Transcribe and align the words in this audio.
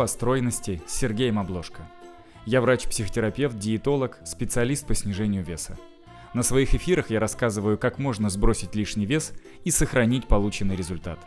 о 0.00 0.06
стройности 0.06 0.82
с 0.86 0.94
Сергеем 0.96 1.38
Обложко. 1.38 1.82
Я 2.46 2.60
врач-психотерапевт, 2.60 3.58
диетолог, 3.58 4.18
специалист 4.24 4.86
по 4.86 4.94
снижению 4.94 5.44
веса. 5.44 5.76
На 6.34 6.42
своих 6.42 6.74
эфирах 6.74 7.10
я 7.10 7.20
рассказываю, 7.20 7.78
как 7.78 7.98
можно 7.98 8.30
сбросить 8.30 8.74
лишний 8.74 9.06
вес 9.06 9.32
и 9.64 9.70
сохранить 9.70 10.26
полученный 10.26 10.76
результат. 10.76 11.18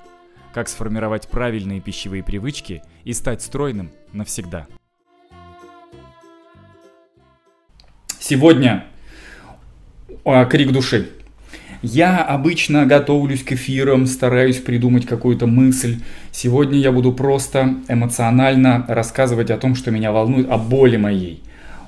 Как 0.54 0.68
сформировать 0.68 1.28
правильные 1.28 1.82
пищевые 1.82 2.24
привычки 2.24 2.82
и 3.04 3.14
стать 3.14 3.42
стройным 3.42 3.92
навсегда. 4.14 4.68
Сегодня 8.20 8.88
а, 10.26 10.46
крик 10.46 10.72
души. 10.72 11.10
Я 11.82 12.20
обычно 12.20 12.86
готовлюсь 12.86 13.44
к 13.44 13.54
эфирам, 13.54 14.06
стараюсь 14.06 14.58
придумать 14.58 15.08
какую-то 15.08 15.48
мысль. 15.48 15.98
Сегодня 16.32 16.78
я 16.78 16.92
буду 16.92 17.12
просто 17.12 17.76
эмоционально 17.88 18.86
рассказывать 18.88 19.50
о 19.50 19.58
том, 19.58 19.74
что 19.74 19.90
меня 19.90 20.12
волнует, 20.12 20.48
о 20.48 20.60
боли 20.60 20.98
моей, 20.98 21.42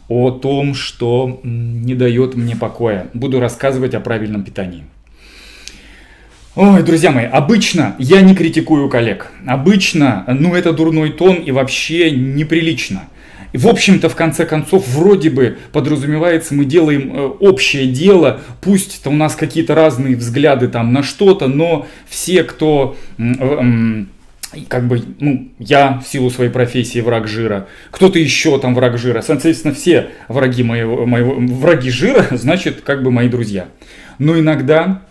о 0.10 0.32
том, 0.32 0.74
что 0.74 1.40
не 1.44 1.94
дает 1.94 2.34
мне 2.34 2.56
покоя. 2.56 3.08
Буду 3.14 3.40
рассказывать 3.40 3.94
о 3.94 4.00
правильном 4.00 4.44
питании. 4.44 4.84
Ой, 6.56 6.82
друзья 6.82 7.12
мои, 7.12 7.26
обычно 7.26 7.96
я 8.00 8.22
не 8.22 8.36
критикую 8.36 8.90
коллег. 8.90 9.32
Обычно, 9.46 10.24
ну 10.28 10.56
это 10.56 10.74
дурной 10.74 11.12
тон 11.12 11.36
и 11.36 11.52
вообще 11.52 12.10
неприлично. 12.10 13.04
И, 13.54 13.58
в 13.58 13.68
общем-то, 13.68 14.10
в 14.10 14.16
конце 14.16 14.46
концов, 14.46 14.88
вроде 14.88 15.30
бы 15.30 15.58
подразумевается, 15.72 16.54
мы 16.56 16.66
делаем 16.66 17.16
э, 17.16 17.26
общее 17.40 17.88
дело, 17.88 18.42
пусть 18.62 19.00
это 19.00 19.10
у 19.12 19.14
нас 19.14 19.36
какие-то 19.36 19.76
разные 19.76 20.16
взгляды 20.16 20.68
там 20.68 20.92
на 20.92 21.04
что-то, 21.04 21.48
но 21.48 21.88
все, 22.08 22.44
кто 22.44 22.98
как 24.68 24.88
бы, 24.88 25.02
ну, 25.20 25.50
я 25.60 26.00
в 26.04 26.08
силу 26.08 26.30
своей 26.30 26.50
профессии 26.50 27.00
враг 27.00 27.28
жира, 27.28 27.68
кто-то 27.92 28.20
еще 28.20 28.60
там 28.60 28.76
враг 28.76 28.98
жира, 28.98 29.22
соответственно, 29.22 29.74
все 29.74 30.10
враги 30.28 30.64
моего, 30.64 31.06
моего, 31.06 31.36
враги 31.36 31.90
жира, 31.90 32.26
значит, 32.32 32.82
как 32.82 33.04
бы 33.04 33.12
мои 33.12 33.30
друзья. 33.30 33.68
Но 34.20 34.38
иногда 34.38 35.04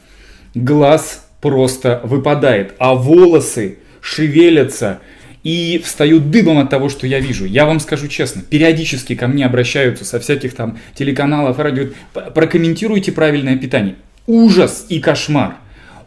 глаз 0.55 1.27
просто 1.41 2.01
выпадает, 2.05 2.75
а 2.79 2.95
волосы 2.95 3.79
шевелятся, 4.01 5.01
и 5.45 5.81
встают 5.85 6.31
дыбом 6.31 6.59
от 6.59 6.71
того, 6.71 6.89
что 6.89 7.07
я 7.07 7.21
вижу. 7.21 7.45
Я 7.45 7.67
вам 7.67 7.81
скажу 7.81 8.09
честно, 8.09 8.43
периодически 8.43 9.15
ко 9.15 9.27
мне 9.27 9.45
обращаются 9.45 10.05
со 10.05 10.21
всяких 10.21 10.55
там 10.55 10.79
телеканалов, 10.95 11.59
радио, 11.59 11.89
прокомментируйте 12.13 13.13
правильное 13.13 13.57
питание. 13.57 13.97
Ужас 14.27 14.87
и 14.89 15.01
кошмар. 15.01 15.57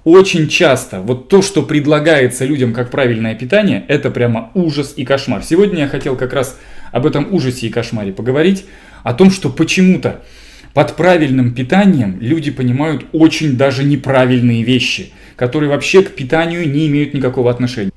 Очень 0.05 0.47
часто 0.47 1.01
вот 1.01 1.29
то, 1.29 1.41
что 1.41 1.63
предлагается 1.63 2.45
людям 2.45 2.73
как 2.73 2.91
правильное 2.91 3.33
питание, 3.33 3.83
это 3.87 4.11
прямо 4.11 4.51
ужас 4.53 4.93
и 4.95 5.03
кошмар. 5.03 5.43
Сегодня 5.43 5.79
я 5.79 5.87
хотел 5.87 6.15
как 6.15 6.31
раз 6.31 6.57
об 6.91 7.07
этом 7.07 7.33
ужасе 7.33 7.67
и 7.67 7.69
кошмаре 7.69 8.13
поговорить, 8.13 8.65
о 9.03 9.13
том, 9.13 9.31
что 9.31 9.49
почему-то 9.49 10.21
под 10.73 10.95
правильным 10.95 11.53
питанием 11.53 12.17
люди 12.19 12.51
понимают 12.51 13.05
очень 13.13 13.57
даже 13.57 13.83
неправильные 13.83 14.63
вещи, 14.63 15.11
которые 15.35 15.69
вообще 15.69 16.03
к 16.03 16.11
питанию 16.11 16.69
не 16.69 16.87
имеют 16.87 17.13
никакого 17.13 17.49
отношения. 17.49 17.91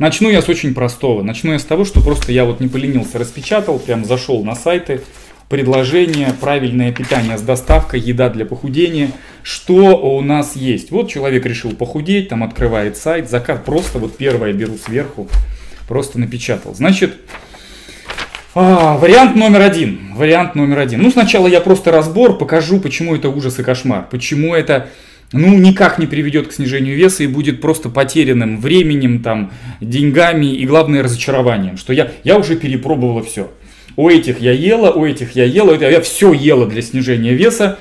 Начну 0.00 0.30
я 0.30 0.40
с 0.40 0.48
очень 0.48 0.72
простого. 0.72 1.22
Начну 1.22 1.52
я 1.52 1.58
с 1.58 1.64
того, 1.64 1.84
что 1.84 2.00
просто 2.00 2.32
я 2.32 2.46
вот 2.46 2.58
не 2.58 2.68
поленился, 2.68 3.18
распечатал, 3.18 3.78
прям 3.78 4.06
зашел 4.06 4.42
на 4.42 4.54
сайты, 4.54 5.02
предложение, 5.50 6.32
правильное 6.40 6.90
питание 6.90 7.36
с 7.36 7.42
доставкой, 7.42 8.00
еда 8.00 8.30
для 8.30 8.46
похудения, 8.46 9.10
что 9.42 9.98
у 9.98 10.22
нас 10.22 10.56
есть. 10.56 10.90
Вот 10.90 11.10
человек 11.10 11.44
решил 11.44 11.72
похудеть, 11.72 12.30
там 12.30 12.42
открывает 12.42 12.96
сайт, 12.96 13.28
заказ 13.28 13.60
просто 13.62 13.98
вот 13.98 14.16
первое 14.16 14.54
беру 14.54 14.78
сверху, 14.78 15.28
просто 15.86 16.18
напечатал. 16.18 16.74
Значит, 16.74 17.18
а, 18.54 18.96
вариант 18.96 19.36
номер 19.36 19.60
один. 19.60 20.14
Вариант 20.14 20.54
номер 20.54 20.78
один. 20.78 21.02
Ну, 21.02 21.10
сначала 21.10 21.46
я 21.46 21.60
просто 21.60 21.92
разбор 21.92 22.38
покажу, 22.38 22.80
почему 22.80 23.16
это 23.16 23.28
ужас 23.28 23.58
и 23.58 23.62
кошмар, 23.62 24.08
почему 24.10 24.54
это 24.54 24.88
ну, 25.32 25.56
никак 25.56 25.98
не 25.98 26.06
приведет 26.06 26.48
к 26.48 26.52
снижению 26.52 26.96
веса 26.96 27.22
и 27.22 27.28
будет 27.28 27.60
просто 27.60 27.88
потерянным 27.88 28.60
временем, 28.60 29.22
там, 29.22 29.52
деньгами 29.80 30.46
и, 30.46 30.66
главное, 30.66 31.02
разочарованием, 31.02 31.76
что 31.76 31.92
я, 31.92 32.10
я 32.24 32.36
уже 32.36 32.56
перепробовала 32.56 33.22
все. 33.22 33.50
У 33.96 34.08
этих 34.08 34.40
я 34.40 34.52
ела, 34.52 34.90
у 34.90 35.04
этих 35.04 35.36
я 35.36 35.44
ела, 35.44 35.74
я 35.74 36.00
все 36.00 36.32
ела 36.32 36.66
для 36.66 36.82
снижения 36.82 37.34
веса. 37.34 37.78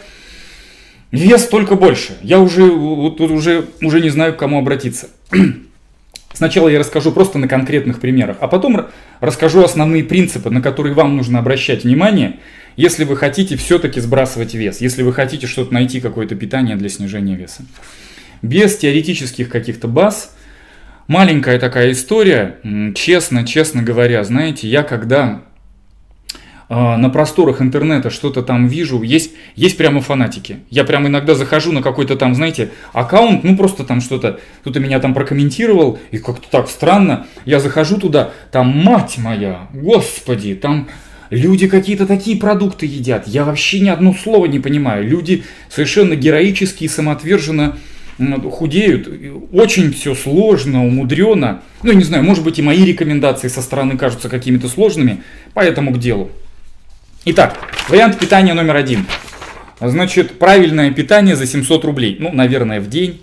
Вес 1.12 1.48
только 1.48 1.74
больше. 1.76 2.18
Я 2.22 2.40
уже, 2.40 2.64
вот, 2.64 3.20
уже, 3.20 3.66
уже 3.82 4.00
не 4.00 4.10
знаю, 4.10 4.36
к 4.36 4.38
кому 4.38 4.60
обратиться. 4.60 5.08
Сначала 6.34 6.68
я 6.68 6.78
расскажу 6.78 7.12
просто 7.12 7.40
на 7.40 7.48
конкретных 7.48 8.00
примерах, 8.00 8.38
а 8.42 8.48
потом 8.48 8.88
расскажу 9.20 9.64
основные 9.64 10.04
принципы, 10.04 10.52
на 10.52 10.62
которые 10.62 10.94
вам 10.94 11.18
нужно 11.18 11.40
обращать 11.40 11.84
внимание– 11.84 12.40
если 12.80 13.04
вы 13.04 13.18
хотите 13.18 13.58
все-таки 13.58 14.00
сбрасывать 14.00 14.54
вес, 14.54 14.80
если 14.80 15.04
вы 15.04 15.12
хотите 15.12 15.48
что-то 15.48 15.74
найти, 15.74 16.00
какое-то 16.00 16.36
питание 16.36 16.78
для 16.78 16.88
снижения 16.88 17.36
веса. 17.36 17.66
Без 18.42 18.78
теоретических 18.78 19.50
каких-то 19.50 19.90
баз, 19.90 20.34
маленькая 21.06 21.60
такая 21.60 21.92
история, 21.92 22.56
честно, 22.96 23.46
честно 23.46 23.84
говоря, 23.84 24.24
знаете, 24.24 24.70
я 24.70 24.84
когда 24.84 25.42
э, 26.70 26.74
на 26.96 27.10
просторах 27.10 27.62
интернета 27.62 28.10
что-то 28.10 28.44
там 28.44 28.68
вижу, 28.68 29.02
есть, 29.02 29.34
есть 29.58 29.76
прямо 29.76 30.00
фанатики. 30.00 30.60
Я 30.70 30.86
прямо 30.86 31.08
иногда 31.08 31.36
захожу 31.36 31.74
на 31.74 31.82
какой-то 31.82 32.16
там, 32.16 32.34
знаете, 32.34 32.72
аккаунт, 32.94 33.44
ну 33.44 33.58
просто 33.58 33.84
там 33.84 34.00
что-то, 34.00 34.40
кто-то 34.62 34.80
меня 34.80 35.02
там 35.02 35.14
прокомментировал, 35.14 36.00
и 36.12 36.18
как-то 36.18 36.50
так 36.50 36.70
странно, 36.70 37.28
я 37.44 37.60
захожу 37.60 38.00
туда, 38.00 38.32
там, 38.54 38.70
мать 38.70 39.18
моя, 39.18 39.68
господи, 39.74 40.56
там 40.56 40.88
Люди 41.30 41.68
какие-то 41.68 42.08
такие 42.08 42.38
продукты 42.38 42.86
едят. 42.86 43.28
Я 43.28 43.44
вообще 43.44 43.80
ни 43.80 43.90
одно 43.90 44.14
слова 44.14 44.46
не 44.46 44.60
понимаю. 44.60 45.08
Люди 45.08 45.44
совершенно 45.70 46.16
героически 46.16 46.86
и 46.86 46.88
самоотверженно 46.88 47.78
худеют. 48.52 49.08
Очень 49.52 49.94
все 49.94 50.16
сложно, 50.16 50.86
умудренно. 50.86 51.62
Ну, 51.84 51.92
я 51.92 51.98
не 51.98 52.04
знаю, 52.04 52.24
может 52.24 52.44
быть 52.44 52.60
и 52.60 52.62
мои 52.62 52.84
рекомендации 52.84 53.48
со 53.48 53.62
стороны 53.62 53.98
кажутся 53.98 54.28
какими-то 54.28 54.68
сложными, 54.68 55.24
поэтому 55.54 55.94
к 55.94 56.00
делу. 56.00 56.32
Итак, 57.26 57.58
вариант 57.88 58.18
питания 58.18 58.54
номер 58.54 58.76
один. 58.76 59.06
Значит, 59.80 60.40
правильное 60.40 60.92
питание 60.92 61.36
за 61.36 61.46
700 61.46 61.86
рублей. 61.86 62.18
Ну, 62.20 62.32
наверное, 62.34 62.82
в 62.82 62.90
день. 62.90 63.22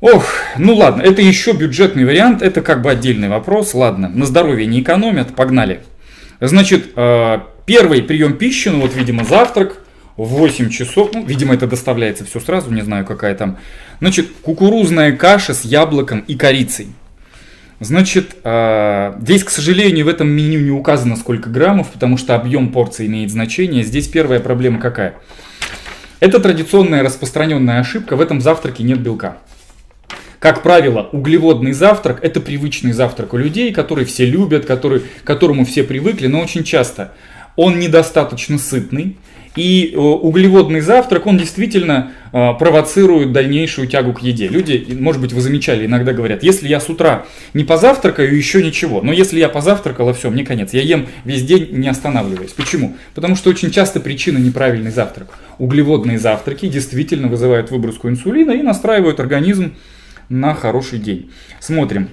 Ох, 0.00 0.34
ну 0.58 0.74
ладно, 0.74 1.02
это 1.02 1.22
еще 1.22 1.52
бюджетный 1.52 2.04
вариант, 2.04 2.42
это 2.42 2.60
как 2.60 2.82
бы 2.82 2.90
отдельный 2.90 3.28
вопрос. 3.28 3.74
Ладно, 3.74 4.08
на 4.08 4.26
здоровье 4.26 4.66
не 4.66 4.80
экономят, 4.80 5.34
погнали. 5.34 5.80
Значит, 6.40 6.92
э, 6.94 7.38
первый 7.64 8.02
прием 8.02 8.36
пищи, 8.36 8.68
ну 8.68 8.80
вот, 8.80 8.94
видимо, 8.94 9.24
завтрак, 9.24 9.78
в 10.16 10.28
8 10.28 10.70
часов, 10.70 11.10
ну, 11.12 11.24
видимо, 11.24 11.54
это 11.54 11.66
доставляется 11.66 12.24
все 12.24 12.40
сразу, 12.40 12.72
не 12.72 12.82
знаю, 12.82 13.04
какая 13.04 13.34
там. 13.34 13.58
Значит, 14.00 14.28
кукурузная 14.42 15.12
каша 15.12 15.52
с 15.52 15.64
яблоком 15.64 16.20
и 16.20 16.36
корицей. 16.36 16.88
Значит, 17.80 18.36
э, 18.42 19.14
здесь, 19.20 19.44
к 19.44 19.50
сожалению, 19.50 20.06
в 20.06 20.08
этом 20.08 20.28
меню 20.28 20.60
не 20.60 20.70
указано 20.70 21.16
сколько 21.16 21.50
граммов, 21.50 21.90
потому 21.90 22.16
что 22.16 22.34
объем 22.34 22.72
порции 22.72 23.06
имеет 23.06 23.30
значение. 23.30 23.82
Здесь 23.82 24.08
первая 24.08 24.40
проблема 24.40 24.80
какая? 24.80 25.14
Это 26.20 26.40
традиционная 26.40 27.02
распространенная 27.02 27.80
ошибка, 27.80 28.16
в 28.16 28.22
этом 28.22 28.40
завтраке 28.40 28.82
нет 28.82 29.00
белка. 29.00 29.36
Как 30.38 30.62
правило, 30.62 31.08
углеводный 31.12 31.72
завтрак– 31.72 32.20
это 32.22 32.40
привычный 32.40 32.92
завтрак 32.92 33.34
у 33.34 33.36
людей, 33.36 33.72
который 33.72 34.04
все 34.04 34.26
любят, 34.26 34.66
который, 34.66 35.00
к 35.00 35.24
которому 35.24 35.64
все 35.64 35.82
привыкли, 35.82 36.26
но 36.26 36.40
очень 36.40 36.64
часто 36.64 37.12
он 37.56 37.78
недостаточно 37.78 38.58
сытный, 38.58 39.16
и 39.56 39.92
э, 39.94 39.98
углеводный 39.98 40.80
завтрак, 40.80 41.26
он 41.26 41.38
действительно 41.38 42.12
э, 42.32 42.52
провоцирует 42.58 43.32
дальнейшую 43.32 43.88
тягу 43.88 44.12
к 44.12 44.20
еде. 44.20 44.48
Люди, 44.48 44.86
может 44.92 45.20
быть, 45.22 45.32
вы 45.32 45.40
замечали, 45.40 45.86
иногда 45.86 46.12
говорят, 46.12 46.42
если 46.42 46.68
я 46.68 46.78
с 46.78 46.90
утра 46.90 47.24
не 47.54 47.64
позавтракаю, 47.64 48.36
еще 48.36 48.62
ничего. 48.62 49.00
Но 49.00 49.12
если 49.12 49.38
я 49.38 49.48
позавтракала, 49.48 50.12
все, 50.12 50.28
мне 50.28 50.44
конец. 50.44 50.74
Я 50.74 50.82
ем 50.82 51.06
весь 51.24 51.42
день, 51.42 51.68
не 51.72 51.88
останавливаясь. 51.88 52.52
Почему? 52.52 52.96
Потому 53.14 53.34
что 53.34 53.48
очень 53.48 53.70
часто 53.70 53.98
причина 53.98 54.36
неправильный 54.36 54.90
завтрак. 54.90 55.28
Углеводные 55.58 56.18
завтраки 56.18 56.68
действительно 56.68 57.28
вызывают 57.28 57.70
выброску 57.70 58.10
инсулина 58.10 58.50
и 58.50 58.60
настраивают 58.60 59.20
организм 59.20 59.72
на 60.28 60.54
хороший 60.54 60.98
день. 60.98 61.30
Смотрим. 61.60 62.10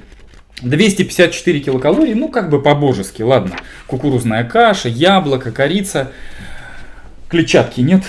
254 0.62 1.60
килокалорий, 1.60 2.14
ну 2.14 2.30
как 2.30 2.50
бы 2.50 2.62
по-божески, 2.62 3.22
ладно. 3.22 3.56
Кукурузная 3.88 4.44
каша, 4.44 4.90
яблоко, 4.90 5.52
корица. 5.52 6.12
Клетчатки 7.28 7.82
нет, 7.82 8.04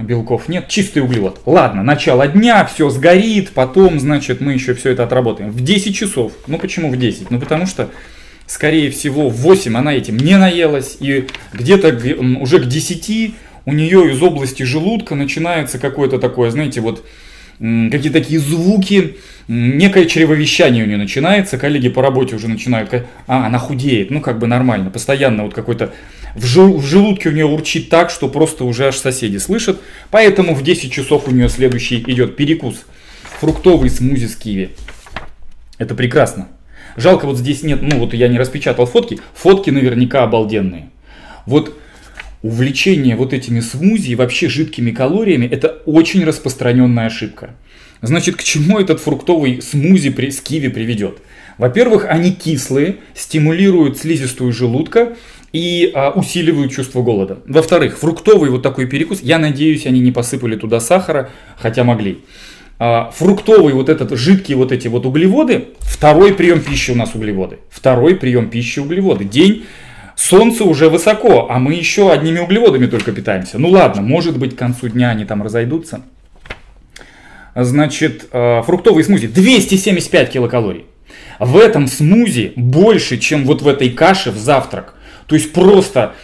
белков 0.00 0.48
нет, 0.48 0.68
чистый 0.68 0.98
углевод. 0.98 1.40
Ладно, 1.46 1.82
начало 1.82 2.26
дня, 2.26 2.64
все 2.66 2.90
сгорит, 2.90 3.50
потом, 3.50 4.00
значит, 4.00 4.40
мы 4.40 4.52
еще 4.52 4.74
все 4.74 4.90
это 4.90 5.04
отработаем. 5.04 5.50
В 5.50 5.62
10 5.62 5.94
часов. 5.94 6.32
Ну 6.46 6.58
почему 6.58 6.90
в 6.90 6.96
10? 6.98 7.30
Ну 7.30 7.38
потому 7.38 7.66
что, 7.66 7.90
скорее 8.46 8.90
всего, 8.90 9.28
в 9.28 9.36
8 9.36 9.76
она 9.76 9.94
этим 9.94 10.16
не 10.16 10.36
наелась, 10.36 10.96
и 11.00 11.28
где-то 11.52 11.88
уже 12.40 12.58
к 12.58 12.66
10 12.66 13.34
у 13.66 13.72
нее 13.72 14.12
из 14.12 14.20
области 14.22 14.62
желудка 14.62 15.14
начинается 15.14 15.78
какое-то 15.78 16.18
такое, 16.18 16.50
знаете, 16.50 16.80
вот 16.80 17.06
какие-то 17.58 18.18
такие 18.18 18.40
звуки, 18.40 19.16
некое 19.48 20.06
чревовещание 20.06 20.84
у 20.84 20.86
нее 20.86 20.96
начинается, 20.96 21.58
коллеги 21.58 21.88
по 21.88 22.02
работе 22.02 22.36
уже 22.36 22.48
начинают, 22.48 22.92
а, 23.26 23.46
она 23.46 23.58
худеет, 23.58 24.10
ну 24.10 24.20
как 24.20 24.38
бы 24.38 24.46
нормально, 24.46 24.90
постоянно 24.90 25.44
вот 25.44 25.54
какой-то 25.54 25.92
в, 26.34 26.44
жел, 26.44 26.76
в 26.76 26.84
желудке 26.84 27.28
у 27.28 27.32
нее 27.32 27.46
урчит 27.46 27.90
так, 27.90 28.10
что 28.10 28.28
просто 28.28 28.64
уже 28.64 28.88
аж 28.88 28.96
соседи 28.96 29.36
слышат, 29.36 29.80
поэтому 30.10 30.54
в 30.54 30.62
10 30.62 30.92
часов 30.92 31.28
у 31.28 31.30
нее 31.30 31.48
следующий 31.48 32.02
идет 32.06 32.36
перекус, 32.36 32.84
фруктовый 33.40 33.90
смузи 33.90 34.26
с 34.26 34.36
киви. 34.36 34.70
Это 35.78 35.94
прекрасно. 35.94 36.48
Жалко, 36.96 37.26
вот 37.26 37.38
здесь 37.38 37.62
нет, 37.62 37.82
ну 37.82 37.98
вот 37.98 38.14
я 38.14 38.28
не 38.28 38.38
распечатал 38.38 38.86
фотки, 38.86 39.18
фотки 39.34 39.70
наверняка 39.70 40.22
обалденные. 40.22 40.90
Вот 41.46 41.76
увлечение 42.44 43.16
вот 43.16 43.32
этими 43.32 43.60
смузи 43.60 44.10
и 44.10 44.14
вообще 44.14 44.50
жидкими 44.50 44.90
калориями– 44.90 45.46
это 45.50 45.80
очень 45.86 46.24
распространенная 46.24 47.06
ошибка. 47.06 47.54
Значит, 48.02 48.36
к 48.36 48.42
чему 48.42 48.78
этот 48.78 49.00
фруктовый 49.00 49.62
смузи 49.62 50.10
при, 50.10 50.28
с 50.28 50.42
киви 50.42 50.68
приведет? 50.68 51.22
Во-первых, 51.56 52.04
они 52.06 52.32
кислые, 52.32 52.96
стимулируют 53.14 53.96
слизистую 53.96 54.52
желудка 54.52 55.16
и 55.54 55.90
а, 55.94 56.10
усиливают 56.10 56.70
чувство 56.70 57.02
голода. 57.02 57.38
Во-вторых, 57.46 57.98
фруктовый 57.98 58.50
вот 58.50 58.62
такой 58.62 58.86
перекус, 58.88 59.20
я 59.22 59.38
надеюсь, 59.38 59.86
они 59.86 60.00
не 60.00 60.12
посыпали 60.12 60.56
туда 60.56 60.80
сахара, 60.80 61.30
хотя 61.56 61.82
могли. 61.82 62.18
А, 62.78 63.10
фруктовый 63.16 63.72
вот 63.72 63.88
этот, 63.88 64.18
жидкие 64.18 64.58
вот 64.58 64.70
эти 64.70 64.88
вот 64.88 65.06
углеводы, 65.06 65.68
второй 65.80 66.34
прием 66.34 66.60
пищи 66.60 66.90
у 66.90 66.94
нас 66.94 67.14
углеводы. 67.14 67.60
Второй 67.70 68.16
прием 68.16 68.50
пищи 68.50 68.80
углеводы. 68.80 69.24
День 69.24 69.64
Солнце 70.16 70.64
уже 70.64 70.88
высоко, 70.88 71.48
а 71.50 71.58
мы 71.58 71.74
еще 71.74 72.12
одними 72.12 72.38
углеводами 72.38 72.86
только 72.86 73.12
питаемся. 73.12 73.58
Ну 73.58 73.68
ладно, 73.70 74.02
может 74.02 74.38
быть 74.38 74.54
к 74.54 74.58
концу 74.58 74.88
дня 74.88 75.10
они 75.10 75.24
там 75.24 75.42
разойдутся. 75.42 76.02
Значит, 77.54 78.28
э, 78.32 78.62
фруктовый 78.62 79.04
смузи 79.04 79.28
275 79.28 80.30
килокалорий. 80.30 80.86
В 81.38 81.56
этом 81.56 81.86
смузи 81.86 82.52
больше, 82.56 83.18
чем 83.18 83.44
вот 83.44 83.62
в 83.62 83.68
этой 83.68 83.90
каше 83.90 84.30
в 84.30 84.38
завтрак. 84.38 84.94
То 85.26 85.34
есть 85.34 85.52
просто 85.52 86.14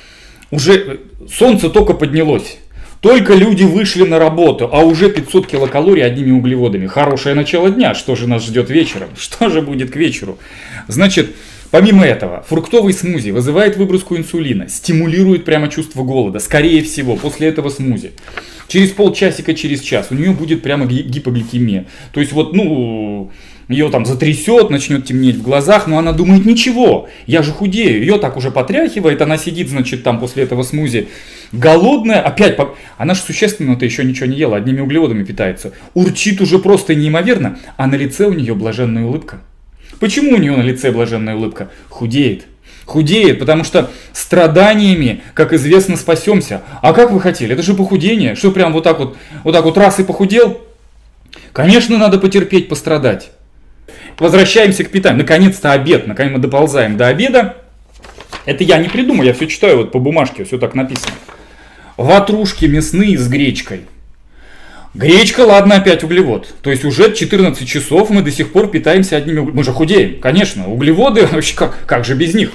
уже 0.50 0.74
э, 0.74 0.96
солнце 1.28 1.70
только 1.70 1.94
поднялось. 1.94 2.58
Только 3.00 3.32
люди 3.32 3.62
вышли 3.62 4.04
на 4.04 4.18
работу, 4.18 4.68
а 4.70 4.80
уже 4.80 5.10
500 5.10 5.46
килокалорий 5.46 6.04
одними 6.04 6.32
углеводами. 6.32 6.86
Хорошее 6.86 7.34
начало 7.34 7.70
дня. 7.70 7.94
Что 7.94 8.14
же 8.14 8.28
нас 8.28 8.44
ждет 8.44 8.68
вечером? 8.68 9.08
Что 9.18 9.48
же 9.48 9.62
будет 9.62 9.90
к 9.90 9.96
вечеру? 9.96 10.38
Значит, 10.88 11.34
Помимо 11.70 12.04
этого, 12.04 12.44
фруктовый 12.48 12.92
смузи 12.92 13.30
вызывает 13.30 13.76
выброску 13.76 14.16
инсулина, 14.16 14.68
стимулирует 14.68 15.44
прямо 15.44 15.68
чувство 15.68 16.02
голода, 16.02 16.40
скорее 16.40 16.82
всего, 16.82 17.14
после 17.14 17.46
этого 17.46 17.68
смузи. 17.68 18.10
Через 18.66 18.90
полчасика, 18.90 19.54
через 19.54 19.80
час 19.80 20.08
у 20.10 20.16
нее 20.16 20.32
будет 20.32 20.62
прямо 20.62 20.86
гипогликемия. 20.86 21.86
То 22.12 22.18
есть 22.18 22.32
вот, 22.32 22.54
ну, 22.54 23.30
ее 23.68 23.88
там 23.90 24.04
затрясет, 24.04 24.70
начнет 24.70 25.04
темнеть 25.04 25.36
в 25.36 25.42
глазах, 25.42 25.86
но 25.86 25.98
она 25.98 26.12
думает, 26.12 26.44
ничего, 26.44 27.08
я 27.28 27.44
же 27.44 27.52
худею. 27.52 28.00
Ее 28.00 28.18
так 28.18 28.36
уже 28.36 28.50
потряхивает, 28.50 29.22
она 29.22 29.38
сидит, 29.38 29.68
значит, 29.68 30.02
там 30.02 30.18
после 30.18 30.42
этого 30.42 30.64
смузи 30.64 31.06
голодная, 31.52 32.20
опять, 32.20 32.58
она 32.98 33.14
же 33.14 33.20
существенно-то 33.20 33.84
еще 33.84 34.02
ничего 34.02 34.26
не 34.26 34.36
ела, 34.36 34.56
одними 34.56 34.80
углеводами 34.80 35.22
питается. 35.22 35.72
Урчит 35.94 36.40
уже 36.40 36.58
просто 36.58 36.96
неимоверно, 36.96 37.60
а 37.76 37.86
на 37.86 37.94
лице 37.94 38.26
у 38.26 38.32
нее 38.32 38.56
блаженная 38.56 39.04
улыбка. 39.04 39.40
Почему 40.00 40.32
у 40.32 40.36
нее 40.38 40.56
на 40.56 40.62
лице 40.62 40.90
блаженная 40.90 41.36
улыбка? 41.36 41.70
Худеет. 41.90 42.46
Худеет, 42.86 43.38
потому 43.38 43.62
что 43.62 43.90
страданиями, 44.12 45.22
как 45.34 45.52
известно, 45.52 45.96
спасемся. 45.96 46.62
А 46.82 46.92
как 46.92 47.12
вы 47.12 47.20
хотели? 47.20 47.52
Это 47.52 47.62
же 47.62 47.74
похудение. 47.74 48.34
Что 48.34 48.50
прям 48.50 48.72
вот 48.72 48.82
так 48.82 48.98
вот, 48.98 49.16
вот 49.44 49.52
так 49.52 49.64
вот 49.64 49.76
раз 49.78 50.00
и 50.00 50.04
похудел? 50.04 50.60
Конечно, 51.52 51.98
надо 51.98 52.18
потерпеть, 52.18 52.68
пострадать. 52.68 53.30
Возвращаемся 54.18 54.82
к 54.82 54.90
питанию. 54.90 55.20
Наконец-то 55.20 55.70
обед. 55.70 56.06
Наконец 56.06 56.32
мы 56.32 56.38
доползаем 56.38 56.96
до 56.96 57.06
обеда. 57.06 57.56
Это 58.46 58.64
я 58.64 58.78
не 58.78 58.88
придумал, 58.88 59.22
я 59.22 59.34
все 59.34 59.46
читаю 59.46 59.76
вот 59.76 59.92
по 59.92 59.98
бумажке, 59.98 60.44
все 60.44 60.58
так 60.58 60.74
написано. 60.74 61.12
Ватрушки 61.96 62.64
мясные 62.64 63.18
с 63.18 63.28
гречкой. 63.28 63.82
Гречка, 64.92 65.42
ладно, 65.42 65.76
опять 65.76 66.02
углевод. 66.02 66.52
То 66.62 66.70
есть 66.70 66.84
уже 66.84 67.14
14 67.14 67.68
часов 67.68 68.10
мы 68.10 68.22
до 68.22 68.32
сих 68.32 68.52
пор 68.52 68.70
питаемся 68.70 69.16
одними 69.16 69.38
углеводами. 69.38 69.56
Мы 69.56 69.64
же 69.64 69.72
худеем, 69.72 70.20
конечно. 70.20 70.68
Углеводы, 70.68 71.26
вообще 71.32 71.54
как, 71.54 71.86
как 71.86 72.04
же 72.04 72.14
без 72.14 72.34
них? 72.34 72.50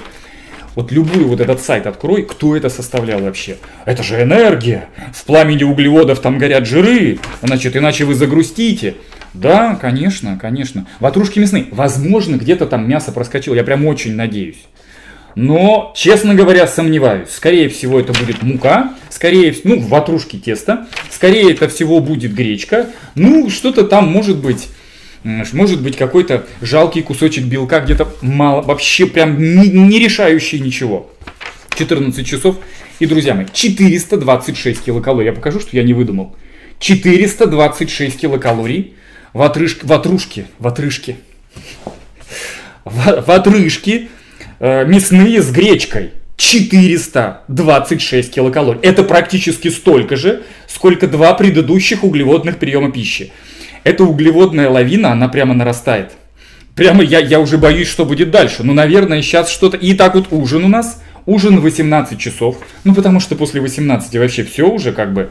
Вот 0.74 0.92
любую 0.92 1.28
вот 1.28 1.40
этот 1.40 1.62
сайт 1.62 1.86
открой, 1.86 2.22
кто 2.22 2.54
это 2.54 2.68
составлял 2.68 3.20
вообще? 3.20 3.56
Это 3.86 4.02
же 4.02 4.20
энергия. 4.20 4.90
В 5.14 5.24
пламени 5.24 5.64
углеводов 5.64 6.20
там 6.20 6.36
горят 6.36 6.66
жиры. 6.66 7.18
Значит, 7.42 7.74
иначе 7.74 8.04
вы 8.04 8.14
загрустите. 8.14 8.96
Да, 9.32 9.74
конечно, 9.74 10.38
конечно. 10.38 10.86
Ватрушки 11.00 11.38
мясные. 11.38 11.68
Возможно, 11.70 12.36
где-то 12.36 12.66
там 12.66 12.86
мясо 12.86 13.12
проскочило. 13.12 13.54
Я 13.54 13.64
прям 13.64 13.86
очень 13.86 14.14
надеюсь. 14.14 14.66
Но, 15.36 15.92
честно 15.94 16.34
говоря, 16.34 16.66
сомневаюсь. 16.66 17.28
Скорее 17.28 17.68
всего, 17.68 18.00
это 18.00 18.14
будет 18.14 18.42
мука, 18.42 18.94
скорее 19.10 19.54
ну, 19.64 19.80
ватрушки 19.80 20.36
теста, 20.36 20.86
скорее 21.10 21.52
это 21.52 21.68
всего 21.68 22.00
будет 22.00 22.32
гречка, 22.32 22.88
ну, 23.14 23.50
что-то 23.50 23.84
там 23.84 24.08
может 24.08 24.38
быть, 24.38 24.68
может 25.24 25.82
быть 25.82 25.98
какой-то 25.98 26.46
жалкий 26.62 27.02
кусочек 27.02 27.44
белка, 27.44 27.80
где-то 27.80 28.08
мало, 28.22 28.62
вообще 28.62 29.04
прям 29.04 29.38
не, 29.38 29.68
не 29.68 29.98
решающий 29.98 30.58
ничего. 30.58 31.10
14 31.76 32.26
часов. 32.26 32.56
И, 32.98 33.04
друзья 33.04 33.34
мои, 33.34 33.44
426 33.52 34.84
килокалорий. 34.84 35.26
Я 35.26 35.32
покажу, 35.34 35.60
что 35.60 35.76
я 35.76 35.82
не 35.82 35.92
выдумал. 35.92 36.34
426 36.78 38.18
килокалорий 38.18 38.94
ватрышки, 39.34 39.84
ватрушки, 39.84 40.46
ватрышки, 40.58 41.16
ватрышки 42.86 44.08
Э, 44.08 44.10
мясные 44.60 45.42
с 45.42 45.50
гречкой. 45.50 46.12
426 46.36 48.30
килокалорий. 48.30 48.80
Это 48.82 49.02
практически 49.02 49.68
столько 49.68 50.16
же, 50.16 50.42
сколько 50.68 51.06
два 51.06 51.32
предыдущих 51.34 52.04
углеводных 52.04 52.58
приема 52.58 52.92
пищи. 52.92 53.32
Эта 53.84 54.04
углеводная 54.04 54.68
лавина, 54.68 55.12
она 55.12 55.28
прямо 55.28 55.54
нарастает. 55.54 56.12
Прямо 56.74 57.02
я, 57.02 57.20
я 57.20 57.40
уже 57.40 57.56
боюсь, 57.56 57.88
что 57.88 58.04
будет 58.04 58.30
дальше. 58.30 58.62
Ну, 58.62 58.74
наверное, 58.74 59.22
сейчас 59.22 59.48
что-то... 59.48 59.78
И 59.78 59.94
так 59.94 60.14
вот 60.14 60.26
ужин 60.30 60.64
у 60.64 60.68
нас. 60.68 61.02
Ужин 61.24 61.60
18 61.60 62.18
часов. 62.18 62.58
Ну, 62.84 62.94
потому 62.94 63.18
что 63.18 63.34
после 63.34 63.62
18 63.62 64.14
вообще 64.16 64.44
все 64.44 64.68
уже 64.68 64.92
как 64.92 65.14
бы 65.14 65.30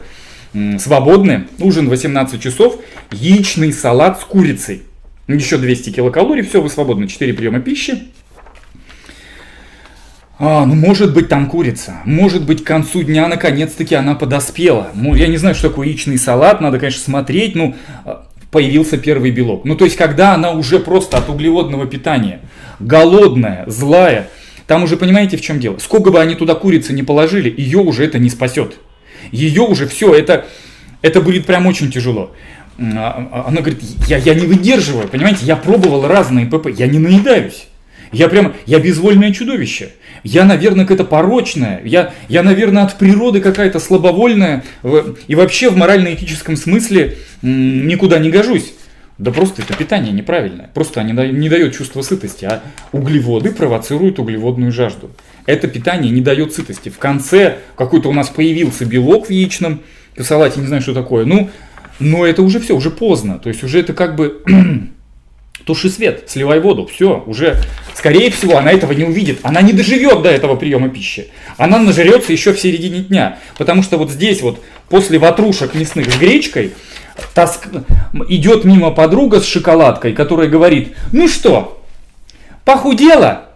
свободны. 0.80 1.46
Ужин 1.60 1.88
18 1.88 2.42
часов. 2.42 2.80
Яичный 3.12 3.72
салат 3.72 4.20
с 4.20 4.24
курицей. 4.24 4.82
Еще 5.28 5.56
200 5.56 5.90
килокалорий. 5.90 6.42
Все, 6.42 6.60
вы 6.60 6.68
свободны. 6.68 7.06
4 7.06 7.32
приема 7.34 7.60
пищи. 7.60 8.08
А, 10.38 10.66
ну 10.66 10.74
может 10.74 11.14
быть 11.14 11.28
там 11.28 11.46
курица. 11.48 12.02
Может 12.04 12.44
быть 12.44 12.62
к 12.62 12.66
концу 12.66 13.02
дня 13.02 13.26
наконец-таки 13.26 13.94
она 13.94 14.14
подоспела. 14.14 14.88
Ну, 14.94 15.14
я 15.14 15.28
не 15.28 15.38
знаю, 15.38 15.54
что 15.54 15.70
такое 15.70 15.88
яичный 15.88 16.18
салат, 16.18 16.60
надо, 16.60 16.78
конечно, 16.78 17.02
смотреть, 17.02 17.54
ну, 17.54 17.74
а, 18.04 18.26
появился 18.50 18.98
первый 18.98 19.30
белок. 19.30 19.64
Ну, 19.64 19.76
то 19.76 19.84
есть, 19.84 19.96
когда 19.96 20.34
она 20.34 20.50
уже 20.50 20.78
просто 20.78 21.16
от 21.16 21.30
углеводного 21.30 21.86
питания, 21.86 22.40
голодная, 22.80 23.64
злая, 23.66 24.28
там 24.66 24.82
уже 24.82 24.96
понимаете, 24.96 25.36
в 25.36 25.40
чем 25.40 25.58
дело? 25.58 25.78
Сколько 25.78 26.10
бы 26.10 26.20
они 26.20 26.34
туда 26.34 26.54
курицы 26.54 26.92
не 26.92 27.02
положили, 27.02 27.52
ее 27.56 27.78
уже 27.78 28.04
это 28.04 28.18
не 28.18 28.28
спасет. 28.28 28.76
Ее 29.32 29.62
уже 29.62 29.86
все, 29.86 30.12
это, 30.12 30.46
это 31.00 31.22
будет 31.22 31.46
прям 31.46 31.66
очень 31.66 31.90
тяжело. 31.90 32.32
А, 32.78 33.28
а, 33.32 33.44
она 33.48 33.62
говорит, 33.62 33.80
я, 34.06 34.18
я 34.18 34.34
не 34.34 34.46
выдерживаю, 34.46 35.08
понимаете, 35.08 35.46
я 35.46 35.56
пробовал 35.56 36.06
разные 36.06 36.44
ПП, 36.44 36.68
я 36.76 36.86
не 36.86 36.98
наедаюсь. 36.98 37.68
Я 38.12 38.28
прямо, 38.28 38.54
я 38.66 38.78
безвольное 38.78 39.32
чудовище. 39.32 39.90
Я, 40.22 40.44
наверное, 40.44 40.84
какая-то 40.84 41.04
порочная. 41.04 41.80
Я, 41.84 42.14
я, 42.28 42.42
наверное, 42.42 42.84
от 42.84 42.98
природы 42.98 43.40
какая-то 43.40 43.78
слабовольная. 43.78 44.64
И 45.26 45.34
вообще 45.34 45.70
в 45.70 45.76
морально-этическом 45.76 46.56
смысле 46.56 47.16
никуда 47.42 48.18
не 48.18 48.30
гожусь. 48.30 48.72
Да 49.18 49.30
просто 49.30 49.62
это 49.62 49.74
питание 49.74 50.12
неправильное. 50.12 50.70
Просто 50.74 51.00
они 51.00 51.12
не 51.12 51.48
дают 51.48 51.74
чувства 51.74 52.02
сытости, 52.02 52.44
а 52.44 52.62
углеводы 52.92 53.50
провоцируют 53.50 54.18
углеводную 54.18 54.72
жажду. 54.72 55.10
Это 55.46 55.68
питание 55.68 56.10
не 56.12 56.20
дает 56.20 56.52
сытости. 56.52 56.90
В 56.90 56.98
конце 56.98 57.58
какой-то 57.76 58.10
у 58.10 58.12
нас 58.12 58.28
появился 58.28 58.84
белок 58.84 59.28
в 59.28 59.30
яичном 59.30 59.80
салате, 60.20 60.60
не 60.60 60.66
знаю, 60.66 60.82
что 60.82 60.92
такое. 60.92 61.24
Ну, 61.24 61.50
но 61.98 62.26
это 62.26 62.42
уже 62.42 62.60
все, 62.60 62.76
уже 62.76 62.90
поздно. 62.90 63.38
То 63.38 63.48
есть 63.48 63.62
уже 63.64 63.80
это 63.80 63.94
как 63.94 64.16
бы 64.16 64.42
туши 65.66 65.90
свет, 65.90 66.24
сливай 66.28 66.60
воду, 66.60 66.86
все, 66.86 67.24
уже, 67.26 67.60
скорее 67.92 68.30
всего, 68.30 68.56
она 68.56 68.70
этого 68.70 68.92
не 68.92 69.04
увидит, 69.04 69.40
она 69.42 69.60
не 69.60 69.72
доживет 69.72 70.22
до 70.22 70.30
этого 70.30 70.54
приема 70.54 70.88
пищи, 70.88 71.28
она 71.56 71.78
нажрется 71.80 72.32
еще 72.32 72.52
в 72.52 72.60
середине 72.60 73.00
дня, 73.00 73.38
потому 73.58 73.82
что 73.82 73.98
вот 73.98 74.10
здесь 74.10 74.42
вот 74.42 74.62
после 74.88 75.18
ватрушек 75.18 75.74
мясных 75.74 76.10
с 76.10 76.16
гречкой 76.16 76.72
таск... 77.34 77.66
идет 78.28 78.64
мимо 78.64 78.92
подруга 78.92 79.40
с 79.40 79.46
шоколадкой, 79.46 80.12
которая 80.12 80.48
говорит, 80.48 80.96
ну 81.10 81.26
что, 81.26 81.82
похудела? 82.64 83.46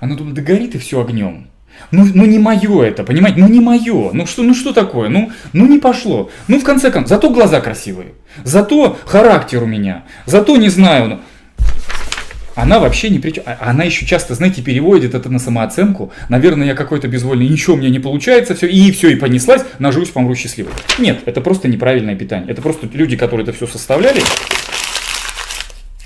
Она 0.00 0.16
думает, 0.16 0.36
да 0.36 0.42
горит 0.42 0.74
и 0.74 0.78
все 0.78 1.00
огнем. 1.00 1.48
Ну, 1.90 2.06
ну 2.14 2.24
не 2.24 2.38
мое 2.38 2.82
это, 2.82 3.04
понимаете? 3.04 3.40
Ну 3.40 3.48
не 3.48 3.60
мое. 3.60 4.10
Ну 4.12 4.26
что, 4.26 4.42
ну 4.42 4.54
что 4.54 4.72
такое? 4.72 5.08
Ну, 5.08 5.30
ну 5.52 5.66
не 5.66 5.78
пошло. 5.78 6.30
Ну 6.48 6.58
в 6.58 6.64
конце 6.64 6.90
концов, 6.90 7.08
зато 7.10 7.30
глаза 7.30 7.60
красивые. 7.60 8.12
Зато 8.42 8.96
характер 9.04 9.62
у 9.62 9.66
меня. 9.66 10.04
Зато 10.26 10.56
не 10.56 10.68
знаю. 10.68 11.20
Она 12.54 12.78
вообще 12.78 13.10
не 13.10 13.18
причем. 13.18 13.42
А, 13.46 13.70
она 13.70 13.84
еще 13.84 14.06
часто, 14.06 14.34
знаете, 14.34 14.62
переводит 14.62 15.14
это 15.14 15.28
на 15.28 15.38
самооценку. 15.38 16.12
Наверное, 16.28 16.68
я 16.68 16.74
какой-то 16.74 17.08
безвольный, 17.08 17.48
ничего 17.48 17.74
у 17.74 17.76
меня 17.78 17.90
не 17.90 17.98
получается, 17.98 18.54
все, 18.54 18.68
и 18.68 18.92
все, 18.92 19.10
и 19.10 19.16
понеслась, 19.16 19.64
нажрусь, 19.78 20.10
помру 20.10 20.34
счастливой. 20.34 20.72
Нет, 20.98 21.22
это 21.26 21.40
просто 21.40 21.68
неправильное 21.68 22.14
питание. 22.14 22.50
Это 22.50 22.62
просто 22.62 22.88
люди, 22.92 23.16
которые 23.16 23.44
это 23.44 23.52
все 23.52 23.66
составляли, 23.66 24.22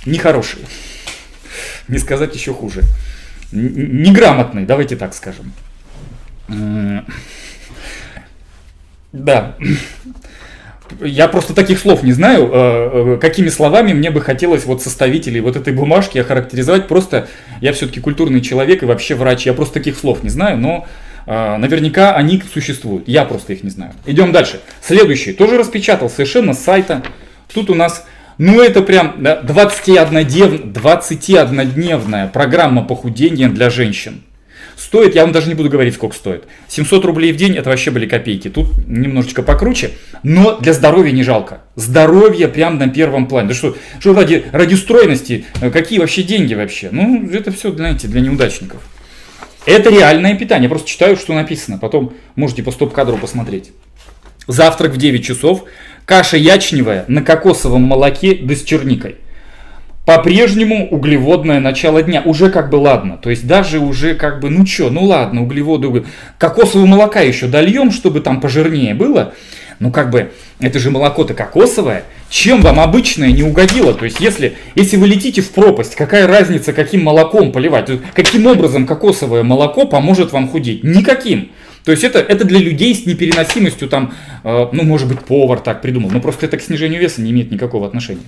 нехорошие. 0.07 0.65
Не 1.87 1.99
сказать 1.99 2.35
еще 2.35 2.55
хуже. 2.55 2.83
Неграмотные, 3.53 4.67
давайте 4.67 4.97
так 4.97 5.15
скажем. 5.15 5.53
Да. 9.13 9.57
Я 11.01 11.29
просто 11.29 11.55
таких 11.55 11.79
слов 11.79 12.03
не 12.03 12.13
знаю, 12.13 12.51
э, 12.53 13.15
э, 13.15 13.19
какими 13.21 13.49
словами 13.49 13.93
мне 13.93 14.11
бы 14.11 14.21
хотелось 14.21 14.65
вот 14.65 14.83
составителей 14.83 15.41
вот 15.41 15.57
этой 15.57 15.73
бумажки 15.73 16.19
охарактеризовать. 16.19 16.89
Просто 16.89 17.29
я 17.61 17.73
все-таки 17.73 18.01
культурный 18.01 18.41
человек 18.41 18.83
и 18.83 18.87
вообще 18.87 19.15
врач. 19.15 19.47
Я 19.47 19.53
просто 19.53 19.75
таких 19.75 19.99
слов 19.99 20.23
не 20.23 20.31
знаю, 20.31 20.59
но 20.59 20.87
э, 21.27 21.57
наверняка 21.57 22.15
они 22.15 22.43
существуют. 22.53 23.09
Я 23.09 23.25
просто 23.25 23.53
их 23.53 23.63
не 23.63 23.71
знаю. 23.71 23.93
Идем 24.07 24.33
дальше. 24.33 24.61
Следующий. 24.81 25.33
Тоже 25.33 25.59
распечатал 25.59 26.11
совершенно 26.11 26.55
с 26.55 26.59
сайта. 26.59 27.03
Тут 27.53 27.71
у 27.71 27.75
нас 27.75 28.05
ну, 28.39 28.63
это 28.63 28.83
прям 28.83 29.17
да, 29.19 29.43
21-дневная 29.43 32.29
программа 32.29 32.85
похудения 32.85 33.49
для 33.49 33.69
женщин. 33.69 34.23
Стоит, 34.79 35.17
я 35.17 35.23
вам 35.23 35.33
даже 35.33 35.49
не 35.49 35.55
буду 35.55 35.69
говорить, 35.69 35.95
сколько 35.95 36.15
стоит. 36.15 36.45
700 36.69 37.05
рублей 37.05 37.33
в 37.33 37.37
день, 37.37 37.57
это 37.57 37.69
вообще 37.69 37.91
были 37.91 38.07
копейки. 38.07 38.49
Тут 38.49 38.69
немножечко 38.87 39.43
покруче, 39.43 39.91
но 40.23 40.57
для 40.61 40.73
здоровья 40.73 41.11
не 41.11 41.25
жалко. 41.25 41.63
Здоровье 41.75 42.47
прям 42.47 42.79
на 42.79 42.89
первом 42.89 43.27
плане. 43.27 43.49
Да 43.49 43.55
что, 43.55 43.77
что 43.99 44.15
ради, 44.15 44.45
ради 44.53 44.77
стройности, 44.77 45.47
э, 45.61 45.71
какие 45.71 45.99
вообще 45.99 46.23
деньги 46.23 46.55
вообще? 46.55 46.91
Ну, 46.93 47.29
это 47.29 47.51
все, 47.51 47.73
знаете, 47.73 48.07
для 48.07 48.21
неудачников. 48.21 48.81
Это 49.67 49.91
реальное 49.91 50.37
питание. 50.37 50.65
Я 50.65 50.71
просто 50.71 50.89
читаю, 50.89 51.17
что 51.17 51.35
написано. 51.35 51.79
Потом 51.79 52.15
можете 52.37 52.63
по 52.63 52.71
стоп-кадру 52.71 53.19
посмотреть. 53.19 53.73
Завтрак 54.47 54.93
в 54.93 54.97
9 54.97 55.25
часов. 55.25 55.65
Каша 56.05 56.37
ячневая 56.37 57.05
на 57.09 57.23
кокосовом 57.23 57.83
молоке 57.83 58.39
да 58.41 58.55
с 58.55 58.63
черникой 58.63 59.17
по-прежнему 60.09 60.89
углеводное 60.89 61.61
начало 61.61 62.03
дня. 62.03 62.23
Уже 62.25 62.49
как 62.49 62.71
бы 62.71 62.77
ладно. 62.77 63.19
То 63.19 63.29
есть 63.29 63.47
даже 63.47 63.79
уже 63.79 64.15
как 64.15 64.41
бы, 64.41 64.49
ну 64.49 64.65
чё, 64.65 64.89
ну 64.89 65.05
ладно, 65.05 65.43
углеводы, 65.43 66.07
кокосового 66.39 66.87
молока 66.87 67.21
еще 67.21 67.47
дольем, 67.47 67.91
чтобы 67.91 68.21
там 68.21 68.41
пожирнее 68.41 68.95
было. 68.95 69.35
Ну 69.81 69.91
как 69.91 70.09
бы, 70.09 70.33
это 70.61 70.79
же 70.79 70.91
молоко-то 70.91 71.35
кокосовое. 71.35 72.05
Чем 72.31 72.63
вам 72.63 72.81
обычное 72.81 73.33
не 73.33 73.43
угодило? 73.43 73.93
То 73.93 74.07
есть 74.07 74.19
если, 74.19 74.57
если 74.75 74.97
вы 74.97 75.09
летите 75.09 75.43
в 75.43 75.51
пропасть, 75.51 75.95
какая 75.95 76.27
разница, 76.27 76.73
каким 76.73 77.05
молоком 77.05 77.53
поливать? 77.53 77.91
Каким 78.15 78.47
образом 78.47 78.87
кокосовое 78.87 79.43
молоко 79.43 79.87
поможет 79.87 80.33
вам 80.33 80.49
худеть? 80.49 80.85
Никаким. 80.85 81.51
То 81.85 81.91
есть 81.91 82.03
это, 82.03 82.21
это 82.21 82.47
для 82.47 82.61
людей 82.61 82.95
с 82.95 83.05
непереносимостью, 83.05 83.91
там, 83.91 84.15
э, 84.43 84.69
ну, 84.73 84.85
может 84.85 85.07
быть, 85.07 85.21
повар 85.21 85.61
так 85.61 85.83
придумал, 85.83 86.09
но 86.11 86.21
просто 86.21 86.47
это 86.47 86.57
к 86.57 86.63
снижению 86.63 86.99
веса 86.99 87.21
не 87.21 87.31
имеет 87.31 87.51
никакого 87.51 87.87
отношения. 87.87 88.25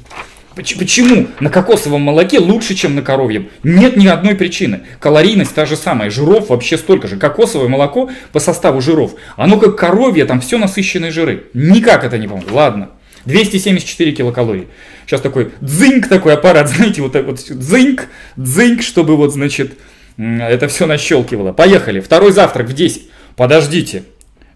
Почему 0.78 1.28
на 1.40 1.50
кокосовом 1.50 2.02
молоке 2.02 2.38
лучше, 2.38 2.74
чем 2.74 2.94
на 2.94 3.02
коровьем? 3.02 3.48
Нет 3.62 3.96
ни 3.96 4.06
одной 4.06 4.34
причины. 4.34 4.80
Калорийность 4.98 5.54
та 5.54 5.66
же 5.66 5.76
самая, 5.76 6.10
жиров 6.10 6.48
вообще 6.50 6.76
столько 6.76 7.08
же. 7.08 7.16
Кокосовое 7.16 7.68
молоко 7.68 8.10
по 8.32 8.40
составу 8.40 8.80
жиров, 8.80 9.14
оно 9.36 9.58
как 9.58 9.76
коровье, 9.76 10.24
там 10.24 10.40
все 10.40 10.58
насыщенные 10.58 11.10
жиры. 11.10 11.44
Никак 11.54 12.04
это 12.04 12.18
не 12.18 12.28
поможет. 12.28 12.50
Ладно. 12.50 12.90
274 13.26 14.12
килокалории. 14.12 14.68
Сейчас 15.06 15.20
такой 15.20 15.52
дзыньк 15.60 16.08
такой 16.08 16.34
аппарат, 16.34 16.68
знаете, 16.74 17.02
вот 17.02 17.12
так 17.12 17.26
вот 17.26 17.38
дзыньк, 17.38 18.08
дзыньк, 18.36 18.82
чтобы 18.82 19.16
вот, 19.16 19.32
значит, 19.32 19.72
это 20.16 20.68
все 20.68 20.86
нащелкивало. 20.86 21.52
Поехали. 21.52 22.00
Второй 22.00 22.32
завтрак 22.32 22.68
в 22.68 22.72
10. 22.72 23.10
Подождите. 23.36 24.04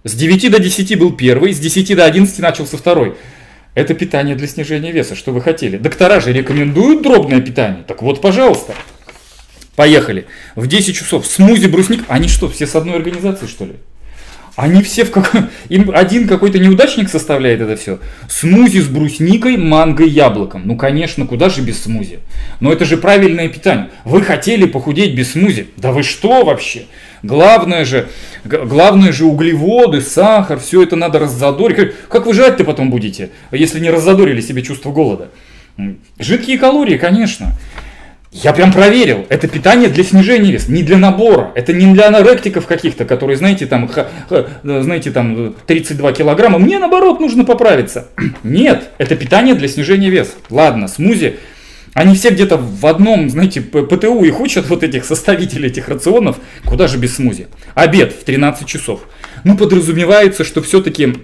С 0.04 0.14
9 0.14 0.50
до 0.50 0.58
10 0.58 0.98
был 0.98 1.12
первый, 1.12 1.54
с 1.54 1.58
10 1.58 1.96
до 1.96 2.04
11 2.04 2.38
начался 2.40 2.76
второй. 2.76 3.14
Это 3.74 3.94
питание 3.94 4.36
для 4.36 4.46
снижения 4.46 4.92
веса. 4.92 5.16
Что 5.16 5.32
вы 5.32 5.40
хотели? 5.40 5.76
Доктора 5.76 6.20
же 6.20 6.32
рекомендуют 6.32 7.02
дробное 7.02 7.40
питание. 7.40 7.84
Так 7.86 8.02
вот, 8.02 8.20
пожалуйста. 8.20 8.74
Поехали. 9.74 10.26
В 10.54 10.68
10 10.68 10.94
часов 10.94 11.26
смузи 11.26 11.66
брусник. 11.66 12.04
Они 12.08 12.28
что, 12.28 12.48
все 12.48 12.66
с 12.66 12.76
одной 12.76 12.96
организации, 12.96 13.46
что 13.46 13.64
ли? 13.64 13.72
Они 14.56 14.82
все 14.82 15.04
в 15.04 15.10
каком... 15.10 15.48
Им 15.68 15.90
один 15.92 16.28
какой-то 16.28 16.60
неудачник 16.60 17.08
составляет 17.08 17.60
это 17.60 17.74
все. 17.74 17.98
Смузи 18.28 18.78
с 18.78 18.86
брусникой, 18.86 19.56
манго 19.56 20.04
и 20.04 20.08
яблоком. 20.08 20.62
Ну, 20.64 20.76
конечно, 20.76 21.26
куда 21.26 21.48
же 21.48 21.60
без 21.60 21.82
смузи? 21.82 22.20
Но 22.60 22.72
это 22.72 22.84
же 22.84 22.96
правильное 22.96 23.48
питание. 23.48 23.90
Вы 24.04 24.22
хотели 24.22 24.66
похудеть 24.66 25.16
без 25.16 25.32
смузи? 25.32 25.66
Да 25.76 25.90
вы 25.90 26.04
что 26.04 26.44
вообще? 26.44 26.84
Главное 27.24 27.86
же, 27.86 28.08
главное 28.44 29.10
же 29.10 29.24
углеводы, 29.24 30.02
сахар, 30.02 30.58
все 30.58 30.82
это 30.82 30.94
надо 30.94 31.18
раззадорить. 31.18 31.94
Как 32.10 32.26
вы 32.26 32.34
жрать-то 32.34 32.64
потом 32.64 32.90
будете, 32.90 33.30
если 33.50 33.80
не 33.80 33.88
раззадорили 33.88 34.42
себе 34.42 34.62
чувство 34.62 34.92
голода? 34.92 35.30
Жидкие 36.18 36.58
калории, 36.58 36.98
конечно. 36.98 37.56
Я 38.30 38.52
прям 38.52 38.72
проверил, 38.72 39.24
это 39.30 39.48
питание 39.48 39.88
для 39.88 40.04
снижения 40.04 40.50
веса, 40.50 40.70
не 40.70 40.82
для 40.82 40.98
набора. 40.98 41.52
Это 41.54 41.72
не 41.72 41.94
для 41.94 42.08
аноректиков 42.08 42.66
каких-то, 42.66 43.04
которые, 43.06 43.36
знаете, 43.36 43.64
там, 43.66 43.88
ха, 43.88 44.08
ха, 44.28 44.46
знаете, 44.62 45.10
там 45.10 45.54
32 45.66 46.12
килограмма. 46.12 46.58
Мне 46.58 46.78
наоборот 46.78 47.20
нужно 47.20 47.44
поправиться. 47.44 48.08
Нет, 48.42 48.90
это 48.98 49.16
питание 49.16 49.54
для 49.54 49.68
снижения 49.68 50.10
веса. 50.10 50.32
Ладно, 50.50 50.88
смузи 50.88 51.36
они 51.94 52.14
все 52.16 52.30
где-то 52.30 52.56
в 52.58 52.84
одном, 52.86 53.30
знаете, 53.30 53.60
ПТУ 53.60 54.24
их 54.24 54.40
учат, 54.40 54.68
вот 54.68 54.82
этих 54.82 55.04
составителей 55.04 55.68
этих 55.68 55.88
рационов, 55.88 56.36
куда 56.64 56.88
же 56.88 56.98
без 56.98 57.16
смузи. 57.16 57.46
Обед 57.74 58.12
в 58.12 58.24
13 58.24 58.66
часов. 58.66 59.02
Ну, 59.44 59.56
подразумевается, 59.56 60.44
что 60.44 60.60
все-таки 60.60 61.14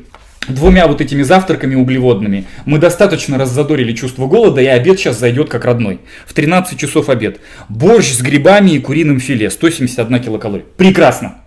двумя 0.48 0.86
вот 0.86 1.00
этими 1.00 1.22
завтраками 1.22 1.74
углеводными 1.74 2.46
мы 2.64 2.78
достаточно 2.78 3.36
раззадорили 3.36 3.92
чувство 3.92 4.26
голода, 4.26 4.60
и 4.60 4.66
обед 4.66 4.98
сейчас 4.98 5.18
зайдет 5.18 5.48
как 5.48 5.64
родной. 5.64 6.00
В 6.24 6.32
13 6.32 6.78
часов 6.78 7.08
обед. 7.08 7.40
Борщ 7.68 8.12
с 8.12 8.20
грибами 8.20 8.70
и 8.70 8.78
куриным 8.78 9.18
филе, 9.20 9.50
171 9.50 10.20
килокалорий. 10.20 10.64
Прекрасно. 10.76 11.38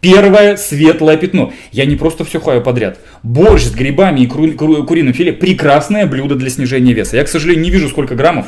Первое 0.00 0.56
светлое 0.56 1.16
пятно. 1.16 1.52
Я 1.72 1.84
не 1.84 1.96
просто 1.96 2.24
все 2.24 2.40
хаю 2.40 2.62
подряд. 2.62 3.00
Борщ 3.24 3.64
с 3.64 3.72
грибами 3.72 4.20
и 4.20 4.26
кури, 4.26 4.52
кури, 4.52 4.82
куриным 4.82 5.12
филе– 5.12 5.32
прекрасное 5.34 6.06
блюдо 6.06 6.36
для 6.36 6.50
снижения 6.50 6.92
веса. 6.92 7.16
Я, 7.16 7.24
к 7.24 7.28
сожалению, 7.28 7.64
не 7.64 7.70
вижу, 7.70 7.88
сколько 7.88 8.14
граммов. 8.14 8.46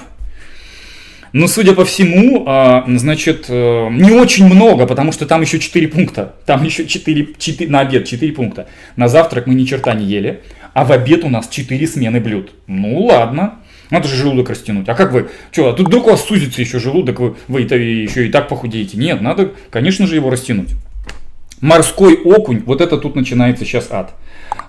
Но, 1.33 1.47
судя 1.47 1.75
по 1.75 1.85
всему, 1.85 2.45
а, 2.47 2.85
значит, 2.87 3.47
э, 3.49 3.89
не 3.91 4.11
очень 4.13 4.47
много, 4.47 4.87
потому 4.87 5.13
что 5.13 5.27
там 5.27 5.43
еще 5.43 5.59
4 5.59 5.89
пункта. 5.89 6.35
Там 6.45 6.65
еще 6.65 6.87
4, 6.87 7.35
4 7.39 7.71
на 7.71 7.81
обед 7.81 8.07
4 8.07 8.33
пункта. 8.33 8.69
На 8.97 9.09
завтрак 9.09 9.47
мы 9.47 9.55
ни 9.55 9.65
черта 9.65 9.95
не 9.95 10.07
ели, 10.07 10.41
а 10.73 10.85
в 10.85 10.93
обед 10.93 11.25
у 11.25 11.29
нас 11.29 11.49
4 11.49 11.87
смены 11.87 12.21
блюд. 12.21 12.51
Ну 12.67 13.07
ладно, 13.07 13.61
надо 13.91 14.09
же 14.09 14.17
желудок 14.17 14.51
растянуть. 14.51 14.89
А 14.89 14.95
как 14.95 15.13
вы? 15.13 15.29
Что, 15.53 15.71
а 15.71 15.73
тут 15.73 15.87
вдруг 15.87 16.07
у 16.07 16.11
вас 16.11 16.25
сузится 16.25 16.61
еще 16.61 16.81
желудок, 16.81 17.21
вы, 17.21 17.37
вы 17.47 17.61
еще 17.61 18.27
и 18.27 18.31
так 18.31 18.49
похудеете? 18.49 18.97
Нет, 18.97 19.21
надо, 19.21 19.53
конечно 19.71 20.09
же, 20.09 20.17
его 20.17 20.31
растянуть. 20.31 20.71
Морской 21.61 22.15
окунь, 22.17 22.63
вот 22.65 22.81
это 22.81 22.97
тут 22.97 23.17
начинается 23.17 23.65
сейчас 23.65 23.89
ад. 23.91 24.15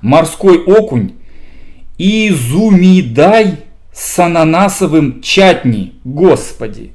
Морской 0.02 0.62
окунь, 0.64 1.14
изумидай 1.98 3.58
с 3.94 4.20
ананасовым 4.20 5.22
чатни. 5.22 5.94
Господи, 6.04 6.92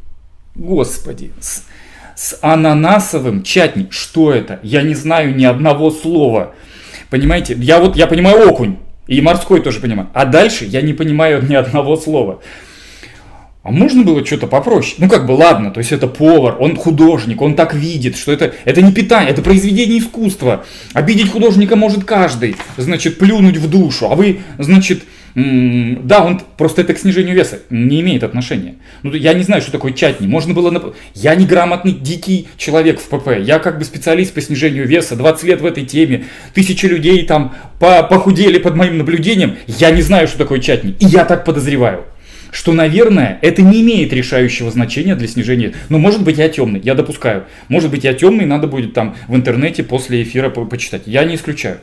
господи, 0.55 1.33
с, 1.41 1.65
с 2.15 2.39
ананасовым 2.43 3.43
чатни. 3.43 3.89
Что 3.91 4.33
это? 4.33 4.61
Я 4.63 4.83
не 4.83 4.95
знаю 4.95 5.35
ни 5.35 5.45
одного 5.45 5.91
слова. 5.91 6.55
Понимаете, 7.09 7.55
я 7.59 7.81
вот, 7.81 7.97
я 7.97 8.07
понимаю 8.07 8.49
окунь, 8.49 8.77
и 9.07 9.21
морской 9.21 9.63
тоже 9.63 9.81
понимаю. 9.81 10.09
А 10.13 10.25
дальше 10.25 10.65
я 10.65 10.83
не 10.83 10.93
понимаю 10.93 11.43
ни 11.49 11.55
одного 11.55 11.97
слова. 11.97 12.41
А 13.67 13.73
можно 13.73 14.05
было 14.05 14.25
что-то 14.25 14.47
попроще? 14.47 14.95
Ну 14.99 15.09
как 15.09 15.27
бы 15.27 15.33
ладно, 15.33 15.73
то 15.73 15.81
есть 15.81 15.91
это 15.91 16.07
повар, 16.07 16.55
он 16.61 16.77
художник, 16.77 17.43
он 17.43 17.57
так 17.57 17.75
видит, 17.75 18.17
что 18.17 18.31
это, 18.31 18.55
это 18.65 18.81
не 18.81 18.93
питание, 18.93 19.33
это 19.33 19.43
произведение 19.43 19.99
искусства. 19.99 20.65
Обидеть 20.93 21.33
художника 21.33 21.75
может 21.75 22.05
каждый, 22.05 22.55
значит, 22.77 23.19
плюнуть 23.19 23.57
в 23.57 23.69
душу. 23.69 24.07
А 24.09 24.15
вы, 24.15 24.43
значит, 24.59 25.03
да, 25.35 26.25
он 26.25 26.41
просто 26.57 26.83
это 26.83 26.95
к 26.95 26.99
снижению 27.01 27.35
веса 27.35 27.59
не 27.69 28.03
имеет 28.03 28.23
отношения. 28.23 28.77
Ну, 29.03 29.13
я 29.13 29.35
не 29.35 29.43
знаю, 29.43 29.63
что 29.63 29.73
такое 29.73 29.93
чатни. 29.93 30.29
Можно 30.29 30.55
было... 30.55 30.71
Нап... 30.71 30.95
Я 31.15 31.35
неграмотный, 31.35 31.91
дикий 31.91 32.47
человек 32.57 33.01
в 33.01 33.09
ПП. 33.09 33.31
Я 33.41 33.59
как 33.59 33.81
бы 33.81 33.85
специалист 33.85 34.33
по 34.33 34.41
снижению 34.41 34.87
веса, 34.87 35.17
20 35.17 35.43
лет 35.43 35.61
в 35.61 35.67
этой 35.67 35.85
теме. 35.85 36.27
Тысячи 36.55 36.87
людей 36.87 37.27
там 37.27 37.53
похудели 37.81 38.59
под 38.59 38.77
моим 38.77 38.97
наблюдением. 38.97 39.57
Я 39.67 39.91
не 39.91 40.03
знаю, 40.03 40.29
что 40.29 40.39
такое 40.39 40.61
чатни. 40.61 40.95
И 41.01 41.05
я 41.05 41.25
так 41.25 41.45
подозреваю 41.45 42.05
что, 42.57 42.73
наверное, 42.73 43.39
это 43.43 43.61
не 43.61 43.83
имеет 43.83 44.15
решающего 44.15 44.71
значения 44.71 45.15
для 45.15 45.29
снижения. 45.29 45.75
Ну, 45.91 45.99
может 45.99 46.25
быть, 46.25 46.39
я 46.39 46.49
темный, 46.49 46.81
я 46.83 46.95
допускаю. 46.95 47.45
Может 47.69 47.91
быть, 47.91 48.03
я 48.03 48.15
темный, 48.15 48.47
надо 48.47 48.67
будет 48.67 48.95
там 48.95 49.15
в 49.29 49.37
интернете 49.37 49.85
после 49.85 50.23
эфира 50.23 50.49
по 50.49 50.65
почитать. 50.65 51.03
Я 51.05 51.25
не 51.25 51.35
исключаю. 51.35 51.81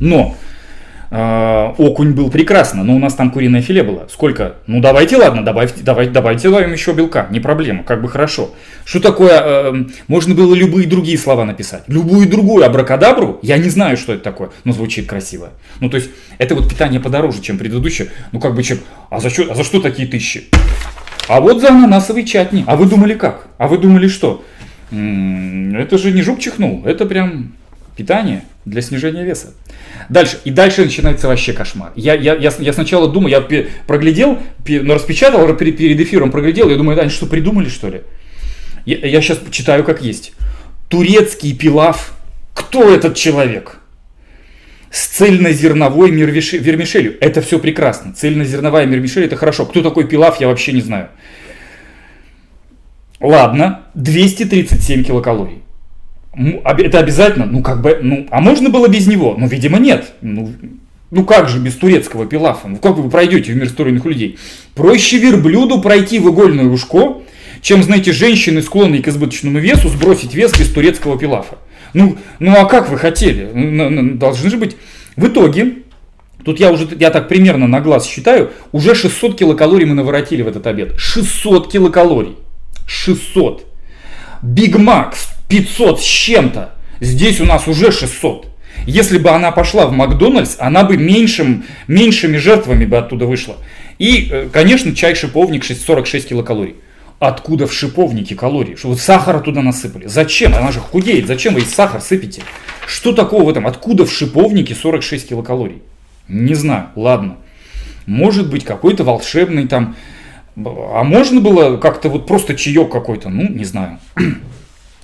Но 0.00 0.36
э, 1.10 1.72
окунь 1.78 2.12
был 2.12 2.30
прекрасно, 2.30 2.84
но 2.84 2.94
у 2.94 2.98
нас 2.98 3.14
там 3.14 3.30
куриное 3.30 3.62
филе 3.62 3.82
было. 3.82 4.06
Сколько? 4.10 4.56
Ну 4.66 4.80
давайте, 4.80 5.16
ладно, 5.16 5.44
добавьте, 5.44 5.82
давайте, 5.82 6.12
давайте 6.12 6.48
добавим 6.48 6.72
еще 6.72 6.92
белка, 6.92 7.26
не 7.30 7.40
проблема, 7.40 7.82
как 7.82 8.02
бы 8.02 8.08
хорошо. 8.08 8.50
Что 8.84 9.00
такое? 9.00 9.40
Э, 9.42 9.84
можно 10.08 10.34
было 10.34 10.54
любые 10.54 10.86
другие 10.86 11.18
слова 11.18 11.44
написать, 11.44 11.84
любую 11.86 12.28
другую 12.28 12.64
абракадабру. 12.64 13.38
Я 13.42 13.58
не 13.58 13.68
знаю, 13.68 13.96
что 13.96 14.14
это 14.14 14.22
такое, 14.22 14.50
но 14.64 14.72
звучит 14.72 15.08
красиво. 15.08 15.50
Ну 15.80 15.90
то 15.90 15.96
есть 15.96 16.10
это 16.38 16.54
вот 16.54 16.68
питание 16.68 17.00
подороже, 17.00 17.40
чем 17.42 17.58
предыдущее. 17.58 18.08
Ну 18.32 18.40
как 18.40 18.54
бы 18.54 18.62
чем? 18.62 18.78
А 19.10 19.20
за 19.20 19.30
что? 19.30 19.50
А 19.50 19.54
за 19.54 19.64
что 19.64 19.80
такие 19.80 20.08
тысячи? 20.08 20.44
А 21.28 21.40
вот 21.40 21.60
за 21.60 21.68
ананасовый 21.68 22.24
чатни. 22.24 22.64
А 22.66 22.76
вы 22.76 22.86
думали 22.86 23.14
как? 23.14 23.48
А 23.58 23.66
вы 23.66 23.78
думали 23.78 24.08
что? 24.08 24.44
М 24.92 25.74
-м, 25.74 25.78
это 25.78 25.98
же 25.98 26.12
не 26.12 26.22
жук 26.22 26.38
чихнул, 26.38 26.82
это 26.84 27.06
прям 27.06 27.52
питание 27.96 28.42
для 28.66 28.82
снижения 28.82 29.24
веса. 29.24 29.54
Дальше. 30.10 30.38
И 30.44 30.50
дальше 30.50 30.84
начинается 30.84 31.28
вообще 31.28 31.52
кошмар. 31.52 31.92
Я, 31.94 32.14
я, 32.14 32.34
я, 32.34 32.52
я 32.58 32.72
сначала 32.72 33.08
думаю, 33.08 33.30
я 33.30 33.64
проглядел, 33.86 34.38
ну, 34.66 34.94
распечатал 34.94 35.54
перед, 35.54 35.80
эфиром, 35.80 36.30
проглядел, 36.30 36.68
я 36.68 36.76
думаю, 36.76 37.00
они 37.00 37.08
что, 37.08 37.26
придумали 37.26 37.68
что 37.68 37.88
ли? 37.88 38.02
Я, 38.84 38.98
я 38.98 39.22
сейчас 39.22 39.40
читаю 39.50 39.84
как 39.84 40.02
есть. 40.02 40.32
Турецкий 40.88 41.56
пилав. 41.56 42.12
Кто 42.54 42.92
этот 42.92 43.14
человек? 43.14 43.78
С 44.90 45.06
цельнозерновой 45.08 46.10
вермишелью. 46.10 47.16
Это 47.20 47.42
все 47.42 47.58
прекрасно. 47.58 48.14
Цельнозерновая 48.14 48.86
вермишель 48.86 49.24
это 49.24 49.36
хорошо. 49.36 49.66
Кто 49.66 49.82
такой 49.82 50.08
пилав, 50.08 50.40
я 50.40 50.48
вообще 50.48 50.72
не 50.72 50.80
знаю. 50.80 51.10
Ладно, 53.20 53.82
237 53.94 55.04
килокалорий. 55.04 55.65
Это 56.36 56.98
обязательно? 56.98 57.46
Ну, 57.46 57.62
как 57.62 57.80
бы, 57.80 57.98
ну, 58.02 58.26
а 58.30 58.40
можно 58.40 58.68
было 58.68 58.88
без 58.88 59.06
него? 59.06 59.34
Ну, 59.38 59.48
видимо, 59.48 59.78
нет. 59.78 60.12
Ну, 60.20 60.52
ну 61.10 61.24
как 61.24 61.48
же 61.48 61.58
без 61.58 61.74
турецкого 61.74 62.26
пилафа? 62.26 62.68
Ну 62.68 62.76
как 62.76 62.96
вы 62.96 63.08
пройдете 63.08 63.52
в 63.52 63.56
мир 63.56 63.68
стройных 63.68 64.04
людей? 64.04 64.38
Проще 64.74 65.18
верблюду 65.18 65.80
пройти 65.80 66.18
в 66.18 66.28
игольное 66.28 66.66
ушко, 66.66 67.22
чем, 67.62 67.82
знаете, 67.82 68.12
женщины, 68.12 68.60
склонные 68.60 69.02
к 69.02 69.08
избыточному 69.08 69.58
весу, 69.58 69.88
сбросить 69.88 70.34
вес 70.34 70.52
без 70.58 70.68
турецкого 70.68 71.18
пилафа. 71.18 71.56
Ну, 71.94 72.18
ну 72.38 72.54
а 72.54 72.66
как 72.66 72.90
вы 72.90 72.98
хотели? 72.98 73.50
Ну, 73.52 74.16
должны 74.16 74.50
же 74.50 74.56
быть... 74.56 74.76
В 75.16 75.28
итоге, 75.28 75.76
тут 76.44 76.60
я 76.60 76.70
уже, 76.70 76.86
я 77.00 77.08
так 77.08 77.28
примерно 77.28 77.66
на 77.66 77.80
глаз 77.80 78.06
считаю, 78.06 78.50
уже 78.72 78.94
600 78.94 79.38
килокалорий 79.38 79.86
мы 79.86 79.94
наворотили 79.94 80.42
в 80.42 80.48
этот 80.48 80.66
обед. 80.66 80.92
600 80.98 81.72
килокалорий. 81.72 82.36
600. 82.86 83.64
Биг 84.42 84.76
Мак 84.76 85.14
500 85.48 86.00
с 86.00 86.04
чем-то. 86.04 86.74
Здесь 87.00 87.40
у 87.40 87.44
нас 87.44 87.68
уже 87.68 87.92
600. 87.92 88.48
Если 88.86 89.18
бы 89.18 89.30
она 89.30 89.52
пошла 89.52 89.86
в 89.86 89.92
Макдональдс, 89.92 90.56
она 90.58 90.84
бы 90.84 90.96
меньшим, 90.96 91.64
меньшими 91.88 92.36
жертвами 92.36 92.84
бы 92.84 92.96
оттуда 92.96 93.26
вышла. 93.26 93.56
И, 93.98 94.28
э, 94.30 94.48
конечно, 94.52 94.94
чай-шиповник 94.94 95.64
46 95.64 96.28
килокалорий. 96.28 96.76
Откуда 97.18 97.66
в 97.66 97.72
шиповнике 97.72 98.34
калории? 98.34 98.74
Что 98.74 98.88
вы 98.88 98.96
сахара 98.96 99.40
туда 99.40 99.62
насыпали? 99.62 100.06
Зачем? 100.06 100.54
Она 100.54 100.70
же 100.70 100.80
худеет. 100.80 101.26
Зачем 101.26 101.54
вы 101.54 101.62
сахар 101.62 102.02
сыпете? 102.02 102.42
Что 102.86 103.12
такого 103.12 103.44
в 103.44 103.48
этом? 103.48 103.66
Откуда 103.66 104.04
в 104.04 104.12
шиповнике 104.12 104.74
46 104.74 105.30
килокалорий? 105.30 105.82
Не 106.28 106.54
знаю. 106.54 106.88
Ладно. 106.94 107.38
Может 108.04 108.50
быть, 108.50 108.64
какой-то 108.64 109.02
волшебный 109.04 109.66
там... 109.66 109.96
А 110.56 111.04
можно 111.04 111.40
было 111.40 111.76
как-то 111.78 112.08
вот 112.08 112.26
просто 112.26 112.54
чаек 112.54 112.90
какой-то? 112.90 113.30
Ну, 113.30 113.48
не 113.48 113.64
знаю. 113.64 113.98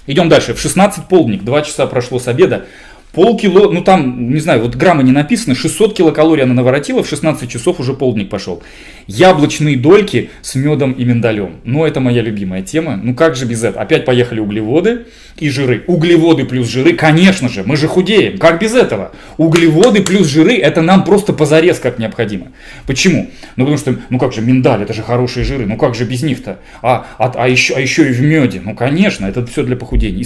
Идем 0.07 0.29
дальше. 0.29 0.55
В 0.55 0.61
16 0.61 1.07
полдник, 1.09 1.45
2 1.45 1.63
часа 1.63 1.87
прошло 1.87 2.19
с 2.19 2.27
обеда. 2.27 2.67
Полкило, 3.13 3.71
ну 3.71 3.83
там, 3.83 4.33
не 4.33 4.41
знаю, 4.41 4.63
вот 4.63 4.75
граммы 4.75 5.03
не 5.03 5.13
написано, 5.13 5.55
600 5.55 5.95
килокалорий 5.95 6.45
она 6.45 6.55
наворотила, 6.55 7.03
в 7.03 7.09
16 7.09 7.51
часов 7.51 7.79
уже 7.79 7.93
полдник 7.93 8.31
пошел. 8.31 8.63
Яблочные 9.07 9.77
дольки 9.77 10.31
с 10.41 10.55
медом 10.55 10.93
и 10.93 11.05
миндалем. 11.05 11.57
Ну, 11.65 11.85
это 11.85 12.01
моя 12.01 12.23
любимая 12.23 12.63
тема. 12.63 12.99
Ну, 13.03 13.15
как 13.15 13.37
же 13.37 13.45
без 13.45 13.65
этого? 13.65 13.83
Опять 13.83 14.07
поехали 14.07 14.41
углеводы 14.41 15.07
и 15.39 15.51
жиры. 15.51 15.85
Углеводы 15.89 16.47
плюс 16.47 16.71
жиры, 16.71 16.95
конечно 16.95 17.51
же, 17.51 17.65
мы 17.65 17.77
же 17.77 17.87
худеем. 17.87 18.39
Как 18.39 18.59
без 18.59 18.75
этого? 18.75 19.13
Углеводы 19.37 20.03
плюс 20.03 20.27
жиры, 20.29 20.57
это 20.57 20.81
нам 20.81 21.05
просто 21.05 21.35
позарез 21.35 21.81
как 21.81 21.99
необходимо. 21.99 22.47
Почему? 22.87 23.31
Ну, 23.57 23.65
потому 23.65 23.77
что, 23.77 23.95
ну 24.09 24.19
как 24.19 24.33
же, 24.33 24.41
миндаль, 24.41 24.85
это 24.85 24.95
же 24.95 25.03
хорошие 25.03 25.45
жиры, 25.45 25.67
ну 25.67 25.77
как 25.77 25.95
же 25.95 26.07
без 26.07 26.23
них-то? 26.23 26.61
А, 26.81 27.07
а, 27.19 27.31
а, 27.37 27.47
еще, 27.47 27.75
а 27.75 27.81
еще 27.81 28.09
и 28.09 28.13
в 28.13 28.23
меде. 28.23 28.63
Ну, 28.65 28.75
конечно, 28.75 29.27
это 29.27 29.45
все 29.45 29.65
для 29.65 29.77
похудения. 29.77 30.25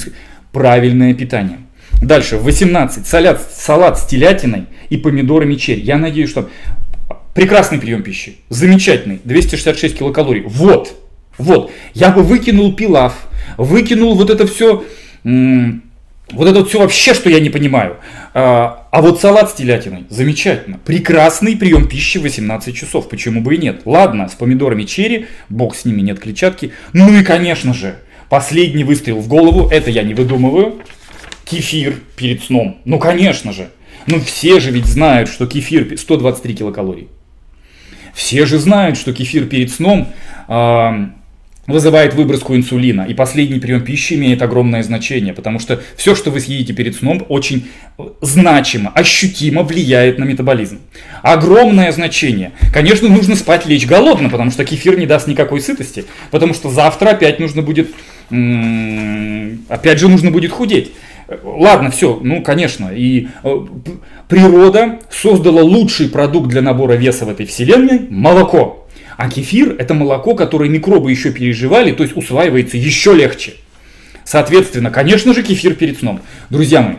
Правильное 0.52 1.12
питание. 1.12 1.58
Дальше, 2.00 2.36
18. 2.36 3.06
Салат, 3.06 3.40
салат 3.52 3.98
с 3.98 4.06
телятиной 4.06 4.66
и 4.90 4.96
помидорами 4.96 5.54
черри. 5.54 5.80
Я 5.80 5.96
надеюсь, 5.98 6.30
что 6.30 6.50
прекрасный 7.34 7.78
прием 7.78 8.02
пищи. 8.02 8.36
Замечательный. 8.48 9.20
266 9.24 9.98
килокалорий. 9.98 10.42
Вот. 10.42 10.94
Вот. 11.38 11.70
Я 11.94 12.10
бы 12.10 12.22
выкинул 12.22 12.74
пилав, 12.74 13.14
выкинул 13.56 14.14
вот 14.14 14.30
это 14.30 14.46
все, 14.46 14.84
вот 15.24 16.48
это 16.48 16.64
все 16.64 16.78
вообще, 16.78 17.14
что 17.14 17.28
я 17.30 17.40
не 17.40 17.50
понимаю. 17.50 17.98
А, 18.32 18.88
а 18.90 19.02
вот 19.02 19.20
салат 19.20 19.50
с 19.50 19.54
телятиной, 19.54 20.04
замечательно. 20.08 20.78
Прекрасный 20.84 21.56
прием 21.56 21.88
пищи 21.88 22.18
18 22.18 22.74
часов, 22.74 23.08
почему 23.08 23.40
бы 23.40 23.54
и 23.54 23.58
нет. 23.58 23.82
Ладно, 23.84 24.28
с 24.28 24.34
помидорами 24.34 24.84
черри, 24.84 25.26
бог 25.48 25.76
с 25.76 25.84
ними, 25.84 26.00
нет 26.00 26.20
клетчатки. 26.20 26.72
Ну 26.92 27.12
и, 27.12 27.22
конечно 27.22 27.74
же, 27.74 27.96
последний 28.28 28.84
выстрел 28.84 29.20
в 29.20 29.28
голову, 29.28 29.68
это 29.70 29.90
я 29.90 30.02
не 30.02 30.14
выдумываю 30.14 30.80
кефир 31.46 32.00
перед 32.16 32.42
сном. 32.42 32.78
Ну, 32.84 32.98
конечно 32.98 33.52
же. 33.52 33.70
Ну, 34.06 34.20
все 34.20 34.60
же 34.60 34.70
ведь 34.70 34.86
знают, 34.86 35.28
что 35.28 35.46
кефир 35.46 35.98
123 35.98 36.54
килокалорий. 36.54 37.08
Все 38.14 38.46
же 38.46 38.58
знают, 38.58 38.98
что 38.98 39.12
кефир 39.12 39.46
перед 39.46 39.70
сном 39.70 40.08
э, 40.48 41.06
вызывает 41.66 42.14
выброску 42.14 42.54
инсулина. 42.54 43.02
И 43.02 43.14
последний 43.14 43.58
прием 43.58 43.84
пищи 43.84 44.14
имеет 44.14 44.42
огромное 44.42 44.82
значение, 44.82 45.34
потому 45.34 45.58
что 45.58 45.80
все, 45.96 46.14
что 46.14 46.30
вы 46.30 46.40
съедите 46.40 46.72
перед 46.72 46.96
сном, 46.96 47.24
очень 47.28 47.68
значимо, 48.20 48.90
ощутимо 48.94 49.62
влияет 49.62 50.18
на 50.18 50.24
метаболизм. 50.24 50.80
Огромное 51.22 51.92
значение. 51.92 52.52
Конечно, 52.72 53.08
нужно 53.08 53.36
спать, 53.36 53.66
лечь 53.66 53.86
голодно, 53.86 54.30
потому 54.30 54.50
что 54.50 54.64
кефир 54.64 54.98
не 54.98 55.06
даст 55.06 55.26
никакой 55.26 55.60
сытости, 55.60 56.04
потому 56.30 56.54
что 56.54 56.70
завтра 56.70 57.10
опять 57.10 57.40
нужно 57.40 57.62
будет, 57.62 57.90
опять 59.68 59.98
же 59.98 60.08
нужно 60.08 60.30
будет 60.30 60.52
худеть. 60.52 60.92
Ладно, 61.28 61.90
все, 61.90 62.20
ну, 62.22 62.40
конечно, 62.42 62.90
и 62.94 63.28
э, 63.42 63.56
природа 64.28 65.00
создала 65.10 65.62
лучший 65.62 66.08
продукт 66.08 66.48
для 66.48 66.62
набора 66.62 66.92
веса 66.92 67.24
в 67.24 67.28
этой 67.28 67.46
вселенной– 67.46 68.06
молоко. 68.10 68.86
А 69.16 69.28
кефир– 69.28 69.74
это 69.78 69.94
молоко, 69.94 70.36
которое 70.36 70.70
микробы 70.70 71.10
еще 71.10 71.32
переживали, 71.32 71.90
то 71.92 72.04
есть 72.04 72.16
усваивается 72.16 72.76
еще 72.76 73.12
легче. 73.12 73.54
Соответственно, 74.24 74.90
конечно 74.90 75.34
же, 75.34 75.42
кефир 75.42 75.74
перед 75.74 75.98
сном. 75.98 76.20
Друзья 76.48 76.80
мои, 76.80 76.96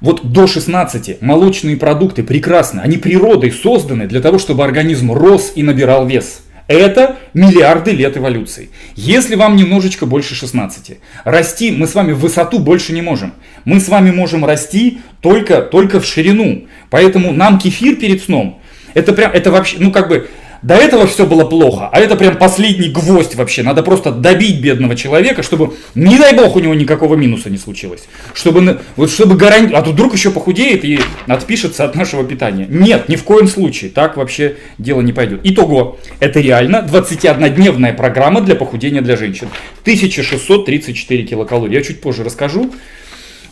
вот 0.00 0.32
до 0.32 0.46
16 0.46 1.20
молочные 1.20 1.76
продукты 1.76 2.22
прекрасны, 2.22 2.80
они 2.80 2.96
природой 2.96 3.52
созданы 3.52 4.06
для 4.06 4.22
того, 4.22 4.38
чтобы 4.38 4.64
организм 4.64 5.12
рос 5.12 5.52
и 5.54 5.62
набирал 5.62 6.06
вес– 6.06 6.44
это 6.72 7.16
миллиарды 7.34 7.90
лет 7.90 8.16
эволюции. 8.16 8.70
Если 8.94 9.34
вам 9.34 9.56
немножечко 9.56 10.06
больше 10.06 10.34
16, 10.34 10.98
расти 11.24 11.72
мы 11.72 11.86
с 11.86 11.94
вами 11.94 12.12
в 12.12 12.20
высоту 12.20 12.58
больше 12.58 12.92
не 12.92 13.02
можем. 13.02 13.34
Мы 13.64 13.80
с 13.80 13.88
вами 13.88 14.10
можем 14.10 14.44
расти 14.44 15.00
только, 15.20 15.62
только 15.62 16.00
в 16.00 16.06
ширину. 16.06 16.66
Поэтому 16.88 17.32
нам 17.32 17.58
кефир 17.58 17.96
перед 17.96 18.22
сном, 18.22 18.60
это 18.94 19.12
прям, 19.12 19.32
это 19.32 19.50
вообще, 19.50 19.76
ну 19.78 19.90
как 19.92 20.08
бы, 20.08 20.28
до 20.62 20.74
этого 20.74 21.06
все 21.06 21.26
было 21.26 21.44
плохо, 21.44 21.88
а 21.90 22.00
это 22.00 22.16
прям 22.16 22.36
последний 22.36 22.88
гвоздь 22.88 23.34
вообще. 23.34 23.62
Надо 23.62 23.82
просто 23.82 24.10
добить 24.10 24.60
бедного 24.60 24.94
человека, 24.94 25.42
чтобы, 25.42 25.74
не 25.94 26.18
дай 26.18 26.34
бог, 26.34 26.56
у 26.56 26.60
него 26.60 26.74
никакого 26.74 27.14
минуса 27.14 27.48
не 27.48 27.58
случилось. 27.58 28.08
Чтобы, 28.34 28.80
вот 28.96 29.10
чтобы 29.10 29.36
гарантировать, 29.36 29.82
а 29.82 29.82
тут 29.82 29.94
вдруг 29.94 30.14
еще 30.14 30.30
похудеет 30.30 30.84
и 30.84 31.00
отпишется 31.26 31.84
от 31.84 31.94
нашего 31.94 32.24
питания. 32.24 32.66
Нет, 32.68 33.08
ни 33.08 33.16
в 33.16 33.24
коем 33.24 33.48
случае, 33.48 33.90
так 33.90 34.16
вообще 34.16 34.56
дело 34.78 35.00
не 35.00 35.12
пойдет. 35.12 35.40
Итого, 35.44 35.98
это 36.20 36.40
реально 36.40 36.86
21-дневная 36.90 37.94
программа 37.94 38.40
для 38.40 38.54
похудения 38.54 39.00
для 39.00 39.16
женщин. 39.16 39.48
1634 39.82 41.22
килокалории. 41.24 41.74
Я 41.74 41.82
чуть 41.82 42.00
позже 42.00 42.22
расскажу. 42.24 42.70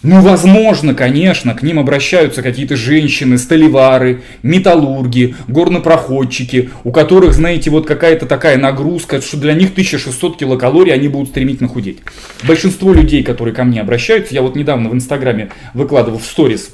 Ну, 0.03 0.21
возможно, 0.21 0.95
конечно, 0.95 1.55
к 1.55 1.63
ним 1.63 1.79
обращаются 1.79 2.43
какие-то 2.43 2.77
женщины, 2.77 3.37
столевары, 3.37 4.23
металлурги, 4.43 5.35
горнопроходчики, 5.49 6.71
у 6.85 6.93
которых, 6.93 7.35
знаете, 7.35 7.71
вот 7.71 7.87
какая-то 7.87 8.27
такая 8.27 8.59
нагрузка, 8.59 9.21
что 9.21 9.37
для 9.39 9.55
них 9.55 9.73
1600 9.73 10.37
килокалорий, 10.37 10.93
они 10.93 11.09
будут 11.09 11.31
стремительно 11.31 11.69
худеть. 11.69 11.99
Большинство 12.45 12.93
людей, 12.93 13.25
которые 13.25 13.55
ко 13.55 13.65
мне 13.65 13.81
обращаются, 13.81 14.35
я 14.35 14.43
вот 14.43 14.55
недавно 14.55 14.89
в 14.89 14.95
Инстаграме 14.95 15.51
выкладывал 15.75 16.19
в 16.19 16.25
сторис 16.25 16.71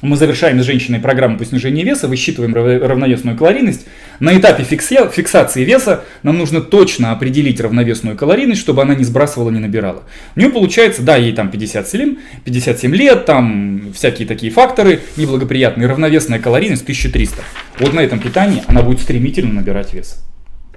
мы 0.00 0.16
завершаем 0.16 0.60
с 0.62 0.64
женщиной 0.64 1.00
программу 1.00 1.38
по 1.38 1.44
снижению 1.44 1.84
веса, 1.84 2.06
высчитываем 2.06 2.54
равновесную 2.54 3.36
калорийность. 3.36 3.86
На 4.20 4.36
этапе 4.36 4.62
фиксации 4.62 5.64
веса 5.64 6.04
нам 6.22 6.38
нужно 6.38 6.60
точно 6.60 7.10
определить 7.12 7.60
равновесную 7.60 8.16
калорийность, 8.16 8.60
чтобы 8.60 8.82
она 8.82 8.94
не 8.94 9.02
сбрасывала, 9.02 9.50
не 9.50 9.58
набирала. 9.58 10.04
У 10.36 10.40
нее 10.40 10.50
получается, 10.50 11.02
да, 11.02 11.16
ей 11.16 11.32
там 11.32 11.50
57, 11.50 12.16
57 12.44 12.94
лет, 12.94 13.24
там 13.24 13.92
всякие 13.92 14.28
такие 14.28 14.52
факторы 14.52 15.00
неблагоприятные, 15.16 15.88
равновесная 15.88 16.38
калорийность 16.38 16.82
1300. 16.82 17.42
Вот 17.80 17.92
на 17.92 18.00
этом 18.00 18.20
питании 18.20 18.62
она 18.68 18.82
будет 18.82 19.00
стремительно 19.00 19.52
набирать 19.52 19.94
вес. 19.94 20.24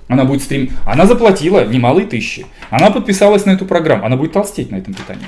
Она 0.08 0.26
будет 0.26 0.42
стрем... 0.42 0.70
Она 0.86 1.06
заплатила 1.06 1.66
немалые 1.66 2.08
тысячи. 2.08 2.46
Она 2.70 2.90
подписалась 2.90 3.46
на 3.46 3.52
эту 3.52 3.66
программу. 3.66 4.06
Она 4.06 4.18
будет 4.18 4.34
толстеть 4.34 4.72
на 4.72 4.76
этом 4.76 4.94
питании. 4.94 5.28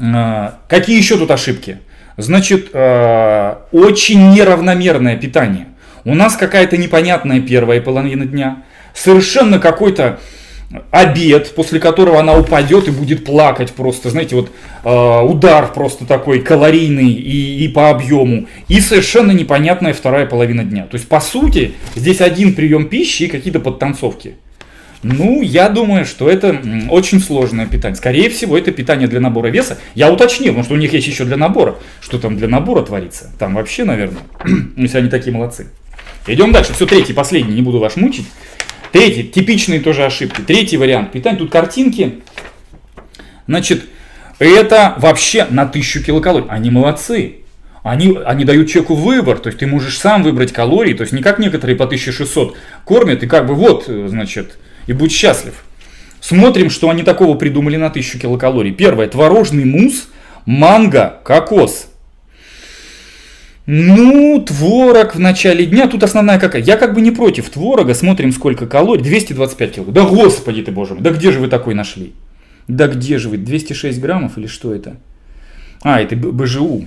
А, 0.00 0.60
какие 0.68 0.96
еще 0.96 1.18
тут 1.18 1.30
ошибки? 1.30 1.78
Значит, 2.16 2.70
э, 2.72 3.54
очень 3.72 4.30
неравномерное 4.32 5.16
питание. 5.16 5.66
У 6.04 6.14
нас 6.14 6.36
какая-то 6.36 6.76
непонятная 6.76 7.40
первая 7.40 7.80
половина 7.80 8.24
дня. 8.24 8.62
Совершенно 8.94 9.58
какой-то 9.58 10.18
обед, 10.90 11.54
после 11.54 11.78
которого 11.78 12.18
она 12.18 12.36
упадет 12.36 12.88
и 12.88 12.90
будет 12.90 13.24
плакать 13.24 13.72
просто, 13.72 14.10
знаете, 14.10 14.34
вот 14.34 14.50
э, 14.84 15.20
удар 15.22 15.72
просто 15.72 16.06
такой 16.06 16.40
калорийный 16.40 17.12
и, 17.12 17.64
и 17.64 17.68
по 17.68 17.90
объему, 17.90 18.46
и 18.68 18.80
совершенно 18.80 19.30
непонятная 19.32 19.92
вторая 19.92 20.26
половина 20.26 20.64
дня. 20.64 20.86
То 20.90 20.96
есть, 20.96 21.08
по 21.08 21.20
сути, 21.20 21.74
здесь 21.94 22.20
один 22.20 22.54
прием 22.54 22.88
пищи 22.88 23.24
и 23.24 23.28
какие-то 23.28 23.60
подтанцовки. 23.60 24.36
Ну, 25.06 25.40
я 25.40 25.68
думаю, 25.68 26.04
что 26.04 26.28
это 26.28 26.60
очень 26.90 27.20
сложное 27.20 27.66
питание. 27.66 27.96
Скорее 27.96 28.28
всего, 28.28 28.58
это 28.58 28.72
питание 28.72 29.06
для 29.06 29.20
набора 29.20 29.48
веса. 29.48 29.78
Я 29.94 30.12
уточнил, 30.12 30.48
потому 30.48 30.64
что 30.64 30.74
у 30.74 30.78
них 30.78 30.92
есть 30.92 31.06
еще 31.06 31.24
для 31.24 31.36
набора. 31.36 31.76
Что 32.00 32.18
там 32.18 32.36
для 32.36 32.48
набора 32.48 32.82
творится? 32.82 33.30
Там 33.38 33.54
вообще, 33.54 33.84
наверное, 33.84 34.22
если 34.76 34.98
они 34.98 35.08
такие 35.08 35.32
молодцы. 35.32 35.68
Идем 36.26 36.50
дальше. 36.50 36.72
Все, 36.72 36.86
третий, 36.86 37.12
последний, 37.12 37.54
не 37.54 37.62
буду 37.62 37.78
вас 37.78 37.96
мучить. 37.96 38.26
Третий, 38.90 39.24
типичные 39.24 39.78
тоже 39.80 40.04
ошибки. 40.04 40.40
Третий 40.40 40.76
вариант 40.76 41.12
питания. 41.12 41.38
Тут 41.38 41.52
картинки. 41.52 42.22
Значит, 43.46 43.84
это 44.40 44.94
вообще 44.98 45.46
на 45.48 45.62
1000 45.62 46.02
килокалорий. 46.02 46.48
Они 46.48 46.70
молодцы. 46.70 47.36
Они, 47.84 48.18
они 48.24 48.44
дают 48.44 48.68
человеку 48.68 48.96
выбор, 48.96 49.38
то 49.38 49.46
есть 49.46 49.60
ты 49.60 49.66
можешь 49.68 49.96
сам 49.96 50.24
выбрать 50.24 50.52
калории, 50.52 50.92
то 50.92 51.02
есть 51.02 51.12
не 51.12 51.22
как 51.22 51.38
некоторые 51.38 51.76
по 51.76 51.84
1600 51.84 52.56
кормят, 52.84 53.22
и 53.22 53.28
как 53.28 53.46
бы 53.46 53.54
вот, 53.54 53.84
значит, 53.86 54.58
и 54.86 54.92
будь 54.92 55.12
счастлив. 55.12 55.54
Смотрим, 56.20 56.70
что 56.70 56.90
они 56.90 57.02
такого 57.02 57.36
придумали 57.36 57.76
на 57.76 57.86
1000 57.86 58.18
килокалорий. 58.18 58.72
Первое, 58.72 59.06
творожный 59.08 59.64
мусс, 59.64 60.08
манго, 60.44 61.20
кокос. 61.24 61.88
Ну, 63.66 64.40
творог 64.46 65.16
в 65.16 65.18
начале 65.18 65.66
дня, 65.66 65.88
тут 65.88 66.04
основная 66.04 66.38
какая. 66.38 66.62
Я 66.62 66.76
как 66.76 66.94
бы 66.94 67.00
не 67.00 67.10
против 67.10 67.50
творога, 67.50 67.94
смотрим 67.94 68.32
сколько 68.32 68.66
калорий, 68.66 69.02
225 69.02 69.72
кило. 69.72 69.86
Да 69.86 70.02
господи 70.02 70.62
ты 70.62 70.70
боже 70.70 70.94
мой, 70.94 71.02
да 71.02 71.10
где 71.10 71.32
же 71.32 71.40
вы 71.40 71.48
такой 71.48 71.74
нашли? 71.74 72.12
Да 72.68 72.86
где 72.86 73.18
же 73.18 73.28
вы, 73.28 73.38
206 73.38 74.00
граммов 74.00 74.38
или 74.38 74.46
что 74.46 74.72
это? 74.72 74.96
А, 75.82 76.00
это 76.00 76.16
БЖУ, 76.16 76.86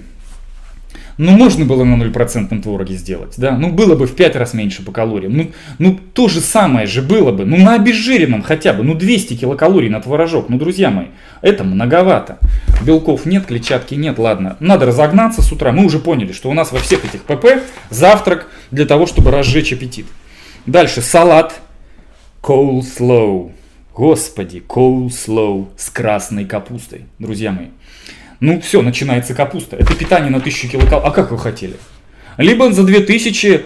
ну, 1.17 1.31
можно 1.31 1.65
было 1.65 1.83
на 1.83 2.01
0% 2.01 2.61
твороге 2.61 2.95
сделать, 2.95 3.33
да? 3.37 3.57
Ну, 3.57 3.71
было 3.71 3.95
бы 3.95 4.07
в 4.07 4.15
5 4.15 4.35
раз 4.37 4.53
меньше 4.53 4.83
по 4.83 4.93
калориям. 4.93 5.35
Ну, 5.35 5.51
ну, 5.77 5.99
то 6.13 6.29
же 6.29 6.39
самое 6.39 6.87
же 6.87 7.01
было 7.01 7.31
бы. 7.31 7.45
Ну, 7.45 7.57
на 7.57 7.75
обезжиренном 7.75 8.41
хотя 8.41 8.71
бы. 8.71 8.83
Ну, 8.83 8.95
200 8.95 9.35
килокалорий 9.35 9.89
на 9.89 10.01
творожок. 10.01 10.47
Ну, 10.47 10.57
друзья 10.57 10.89
мои, 10.89 11.07
это 11.41 11.65
многовато. 11.65 12.39
Белков 12.85 13.25
нет, 13.25 13.45
клетчатки 13.45 13.95
нет, 13.95 14.17
ладно. 14.17 14.55
Надо 14.61 14.85
разогнаться 14.85 15.41
с 15.41 15.51
утра. 15.51 15.73
Мы 15.73 15.85
уже 15.85 15.99
поняли, 15.99 16.31
что 16.31 16.49
у 16.49 16.53
нас 16.53 16.71
во 16.71 16.79
всех 16.79 17.03
этих 17.03 17.23
ПП 17.23 17.63
завтрак 17.89 18.47
для 18.71 18.85
того, 18.85 19.05
чтобы 19.05 19.31
разжечь 19.31 19.73
аппетит. 19.73 20.05
Дальше 20.65 21.01
салат. 21.01 21.59
Coleslaw. 22.41 23.51
Господи, 23.93 24.63
coleslaw 24.65 25.67
с 25.75 25.89
красной 25.89 26.45
капустой, 26.45 27.07
друзья 27.19 27.51
мои. 27.51 27.67
Ну 28.39 28.61
все, 28.61 28.81
начинается 28.81 29.33
капуста. 29.33 29.75
Это 29.75 29.93
питание 29.95 30.29
на 30.29 30.37
1000 30.37 30.67
килокалорий. 30.69 31.07
А 31.07 31.11
как 31.11 31.31
вы 31.31 31.37
хотели? 31.37 31.75
Либо 32.37 32.71
за 32.71 32.83
2000 32.83 33.65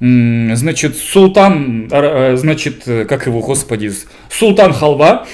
значит, 0.00 0.96
султан, 0.96 1.88
э, 1.88 2.36
значит, 2.36 2.82
как 2.84 3.26
его, 3.26 3.40
господи, 3.40 3.92
султан 4.30 4.72
халва, 4.72 5.28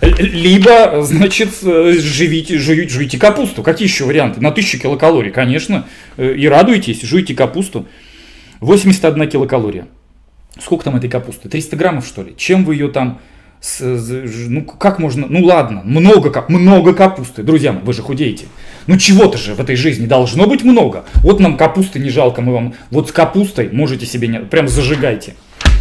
либо, 0.00 1.02
значит, 1.02 1.50
живите, 1.62 2.58
жуйте, 2.58 2.88
жуйте 2.88 3.18
капусту. 3.18 3.62
Какие 3.62 3.88
еще 3.88 4.04
варианты? 4.04 4.40
На 4.40 4.50
1000 4.50 4.78
килокалорий, 4.78 5.32
конечно, 5.32 5.86
э, 6.16 6.34
и 6.34 6.46
радуйтесь, 6.46 7.02
жуйте 7.02 7.34
капусту. 7.34 7.88
81 8.60 9.28
килокалория. 9.28 9.88
Сколько 10.60 10.84
там 10.84 10.96
этой 10.96 11.10
капусты? 11.10 11.48
300 11.48 11.76
граммов, 11.76 12.06
что 12.06 12.22
ли? 12.22 12.34
Чем 12.36 12.64
вы 12.64 12.74
ее 12.74 12.88
там 12.88 13.20
с, 13.64 13.80
ну 13.80 14.62
как 14.62 14.98
можно, 14.98 15.26
ну 15.26 15.42
ладно, 15.42 15.80
много, 15.84 16.30
как, 16.30 16.50
много 16.50 16.92
капусты. 16.92 17.42
Друзья 17.42 17.72
мои, 17.72 17.82
вы 17.82 17.94
же 17.94 18.02
худеете. 18.02 18.44
Ну 18.86 18.98
чего-то 18.98 19.38
же 19.38 19.54
в 19.54 19.60
этой 19.60 19.74
жизни 19.74 20.04
должно 20.04 20.46
быть 20.46 20.64
много. 20.64 21.06
Вот 21.22 21.40
нам 21.40 21.56
капусты 21.56 21.98
не 21.98 22.10
жалко, 22.10 22.42
мы 22.42 22.52
вам, 22.52 22.74
вот 22.90 23.08
с 23.08 23.12
капустой 23.12 23.70
можете 23.72 24.04
себе, 24.04 24.28
не, 24.28 24.40
прям 24.40 24.68
зажигайте. 24.68 25.34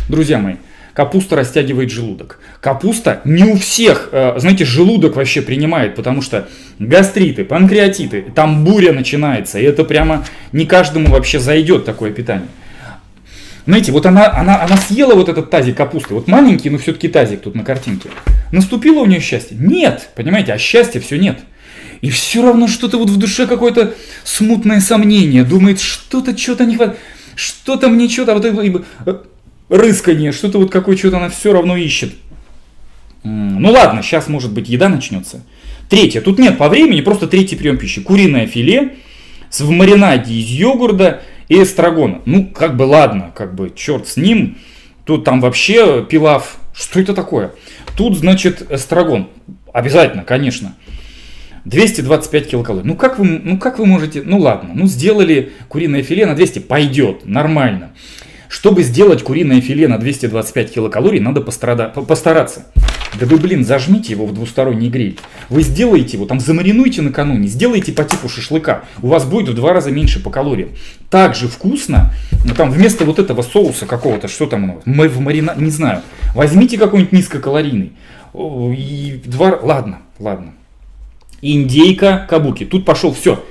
Друзья 0.07 0.39
мои, 0.39 0.55
капуста 0.93 1.35
растягивает 1.35 1.91
желудок. 1.91 2.39
Капуста 2.61 3.19
не 3.25 3.43
у 3.43 3.57
всех, 3.57 4.09
э, 4.13 4.35
знаете, 4.37 4.63
желудок 4.63 5.17
вообще 5.17 5.41
принимает, 5.41 5.95
потому 5.95 6.21
что 6.21 6.47
гастриты, 6.79 7.43
панкреатиты, 7.43 8.27
там 8.33 8.63
буря 8.63 8.93
начинается, 8.93 9.59
и 9.59 9.63
это 9.63 9.83
прямо 9.83 10.25
не 10.53 10.65
каждому 10.65 11.09
вообще 11.09 11.37
зайдет 11.37 11.83
такое 11.83 12.11
питание. 12.11 12.47
Знаете, 13.65 13.91
вот 13.91 14.05
она, 14.05 14.31
она, 14.31 14.61
она 14.61 14.77
съела 14.77 15.15
вот 15.15 15.29
этот 15.29 15.49
тазик 15.49 15.77
капусты, 15.77 16.13
вот 16.13 16.27
маленький, 16.27 16.69
но 16.69 16.77
все-таки 16.77 17.07
тазик 17.07 17.41
тут 17.41 17.55
на 17.55 17.63
картинке. 17.63 18.09
Наступило 18.51 18.99
у 18.99 19.05
нее 19.05 19.21
счастье? 19.21 19.55
Нет, 19.59 20.09
понимаете, 20.15 20.53
а 20.53 20.57
счастья 20.57 20.99
все 20.99 21.17
нет. 21.17 21.39
И 22.01 22.09
все 22.09 22.41
равно 22.41 22.67
что-то 22.67 22.97
вот 22.97 23.09
в 23.09 23.17
душе 23.17 23.47
какое-то 23.47 23.93
смутное 24.25 24.81
сомнение. 24.81 25.45
Думает, 25.45 25.79
что-то, 25.79 26.37
что-то 26.37 26.65
не 26.65 26.75
хватает. 26.75 26.99
Что-то 27.35 27.87
мне 27.87 28.09
что-то, 28.09 28.33
вот 28.33 28.43
это 28.43 28.85
э, 29.05 29.17
рыскание, 29.69 30.33
что-то 30.33 30.57
вот 30.57 30.69
какое 30.69 30.97
что-то 30.97 31.17
она 31.17 31.29
все 31.29 31.53
равно 31.53 31.77
ищет. 31.77 32.13
Ну 33.23 33.71
ладно, 33.71 34.03
сейчас 34.03 34.27
может 34.27 34.51
быть 34.51 34.67
еда 34.67 34.89
начнется. 34.89 35.43
Третье, 35.89 36.19
тут 36.19 36.39
нет 36.39 36.57
по 36.57 36.67
времени, 36.67 37.01
просто 37.01 37.27
третий 37.27 37.55
прием 37.55 37.77
пищи. 37.77 38.01
Куриное 38.01 38.47
филе 38.47 38.97
в 39.57 39.69
маринаде 39.69 40.33
из 40.33 40.47
йогурта 40.47 41.21
и 41.49 41.61
эстрагона. 41.61 42.21
Ну, 42.25 42.47
как 42.47 42.75
бы 42.75 42.83
ладно, 42.83 43.31
как 43.35 43.55
бы 43.55 43.71
черт 43.75 44.07
с 44.07 44.17
ним. 44.17 44.57
Тут 45.05 45.23
там 45.23 45.41
вообще 45.41 46.05
пилав. 46.05 46.57
Что 46.73 46.99
это 46.99 47.13
такое? 47.13 47.51
Тут, 47.95 48.17
значит, 48.17 48.71
эстрагон. 48.71 49.29
Обязательно, 49.73 50.23
конечно. 50.23 50.75
225 51.65 52.49
килокалорий. 52.49 52.87
Ну 52.87 52.95
как 52.95 53.19
вы, 53.19 53.25
ну 53.25 53.57
как 53.57 53.79
вы 53.79 53.85
можете, 53.85 54.21
ну 54.23 54.39
ладно, 54.39 54.71
ну 54.73 54.85
сделали 54.85 55.53
куриное 55.69 56.03
филе 56.03 56.25
на 56.25 56.35
200, 56.35 56.59
пойдет, 56.59 57.25
нормально. 57.25 57.93
Чтобы 58.49 58.83
сделать 58.83 59.23
куриное 59.23 59.61
филе 59.61 59.87
на 59.87 59.97
225 59.97 60.73
килокалорий, 60.73 61.19
надо 61.19 61.41
пострада- 61.41 61.89
постараться. 61.89 62.65
Да 63.19 63.25
вы, 63.25 63.37
блин, 63.37 63.63
зажмите 63.63 64.13
его 64.13 64.25
в 64.25 64.33
двусторонний 64.33 64.89
гриль. 64.89 65.19
Вы 65.49 65.61
сделаете 65.61 66.17
его, 66.17 66.25
там 66.25 66.39
замаринуйте 66.39 67.01
накануне, 67.01 67.47
сделайте 67.47 67.91
по 67.91 68.03
типу 68.03 68.27
шашлыка. 68.27 68.83
У 69.01 69.07
вас 69.07 69.25
будет 69.25 69.49
в 69.49 69.53
два 69.53 69.73
раза 69.73 69.91
меньше 69.91 70.19
по 70.19 70.29
калориям. 70.29 70.69
Также 71.09 71.47
вкусно, 71.47 72.11
но 72.43 72.55
там 72.55 72.71
вместо 72.71 73.05
вот 73.05 73.19
этого 73.19 73.41
соуса 73.41 73.85
какого-то, 73.85 74.27
что 74.27 74.47
там, 74.47 74.81
мы 74.85 75.09
в 75.09 75.19
марина, 75.19 75.53
не 75.55 75.69
знаю. 75.69 76.01
Возьмите 76.33 76.77
какой-нибудь 76.77 77.13
низкокалорийный. 77.13 77.93
И 78.33 79.21
два, 79.25 79.59
ладно, 79.61 79.99
ладно. 80.19 80.53
Индейка, 81.41 82.25
кабуки. 82.29 82.65
Тут 82.65 82.85
пошел 82.85 83.13
все 83.13 83.43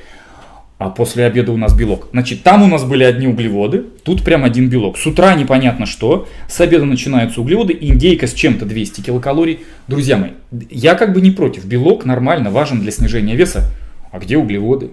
а 0.83 0.91
после 0.91 1.27
обеда 1.27 1.53
у 1.53 1.57
нас 1.57 1.75
белок. 1.75 2.09
Значит, 2.11 2.43
там 2.43 2.63
у 2.65 2.67
нас 2.67 2.83
были 2.83 3.05
одни 3.05 3.29
углеводы, 3.29 3.85
тут 4.03 4.25
прям 4.25 4.43
один 4.43 4.69
белок. 4.69 4.99
С 4.99 5.07
утра 5.07 5.33
непонятно 5.35 5.87
что, 5.87 6.27
с 6.49 6.61
обеда 6.61 6.85
начинаются 6.85 7.41
углеводы, 7.41 7.79
индейка 7.81 8.27
с 8.27 8.35
чем-то 8.35 8.67
200 8.67 9.03
килокалорий. 9.03 9.61
Друзья 9.87 10.17
мои, 10.17 10.31
я 10.71 10.97
как 10.97 11.13
бы 11.13 11.21
не 11.21 11.31
против, 11.31 11.67
белок 11.67 12.05
нормально 12.05 12.51
важен 12.51 12.81
для 12.81 12.91
снижения 12.91 13.37
веса. 13.37 13.71
А 14.11 14.19
где 14.19 14.37
углеводы? 14.37 14.91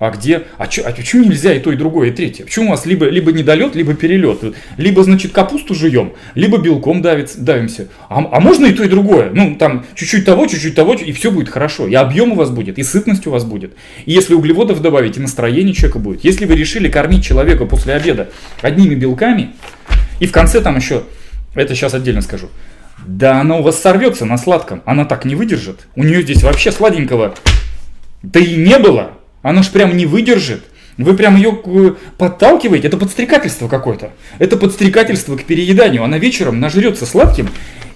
А 0.00 0.10
где? 0.10 0.46
А, 0.56 0.66
чё, 0.66 0.82
а 0.86 0.92
почему 0.92 1.24
нельзя 1.24 1.52
и 1.52 1.60
то, 1.60 1.70
и 1.70 1.76
другое, 1.76 2.08
и 2.08 2.10
третье? 2.10 2.44
Почему 2.44 2.68
у 2.68 2.70
нас 2.70 2.86
либо, 2.86 3.04
либо 3.06 3.32
недолет, 3.32 3.74
либо 3.76 3.92
перелет? 3.92 4.38
Либо, 4.78 5.04
значит, 5.04 5.32
капусту 5.32 5.74
жуем, 5.74 6.14
либо 6.34 6.56
белком 6.56 7.02
давит, 7.02 7.34
давимся. 7.36 7.88
А, 8.08 8.26
а 8.32 8.40
можно 8.40 8.64
и 8.64 8.72
то, 8.72 8.82
и 8.82 8.88
другое? 8.88 9.28
Ну, 9.30 9.56
там, 9.56 9.84
чуть-чуть 9.94 10.24
того, 10.24 10.46
чуть-чуть 10.46 10.74
того, 10.74 10.94
и 10.94 11.12
все 11.12 11.30
будет 11.30 11.50
хорошо. 11.50 11.86
И 11.86 11.92
объем 11.94 12.32
у 12.32 12.34
вас 12.34 12.48
будет, 12.48 12.78
и 12.78 12.82
сытность 12.82 13.26
у 13.26 13.30
вас 13.30 13.44
будет. 13.44 13.74
И 14.06 14.12
если 14.12 14.32
углеводов 14.32 14.80
добавить, 14.80 15.18
и 15.18 15.20
настроение 15.20 15.74
человека 15.74 15.98
будет. 15.98 16.24
Если 16.24 16.46
вы 16.46 16.56
решили 16.56 16.88
кормить 16.88 17.22
человека 17.22 17.66
после 17.66 17.92
обеда 17.92 18.30
одними 18.62 18.94
белками, 18.94 19.50
и 20.18 20.26
в 20.26 20.32
конце 20.32 20.62
там 20.62 20.76
еще, 20.76 21.02
это 21.54 21.74
сейчас 21.74 21.92
отдельно 21.92 22.22
скажу, 22.22 22.48
да 23.06 23.38
она 23.38 23.56
у 23.56 23.62
вас 23.62 23.78
сорвется 23.78 24.24
на 24.24 24.38
сладком, 24.38 24.80
она 24.86 25.04
так 25.04 25.26
не 25.26 25.34
выдержит. 25.34 25.88
У 25.94 26.04
нее 26.04 26.22
здесь 26.22 26.42
вообще 26.42 26.72
сладенького, 26.72 27.34
да 28.22 28.40
и 28.40 28.56
не 28.56 28.78
было. 28.78 29.19
Она 29.42 29.62
ж 29.62 29.68
прям 29.68 29.96
не 29.96 30.06
выдержит. 30.06 30.64
Вы 30.98 31.14
прям 31.14 31.36
ее 31.36 31.58
э, 31.64 31.92
подталкиваете, 32.18 32.88
это 32.88 32.98
подстрекательство 32.98 33.68
какое-то. 33.68 34.10
Это 34.38 34.56
подстрекательство 34.56 35.36
к 35.36 35.44
перееданию. 35.44 36.04
Она 36.04 36.18
вечером 36.18 36.60
нажрется 36.60 37.06
сладким 37.06 37.48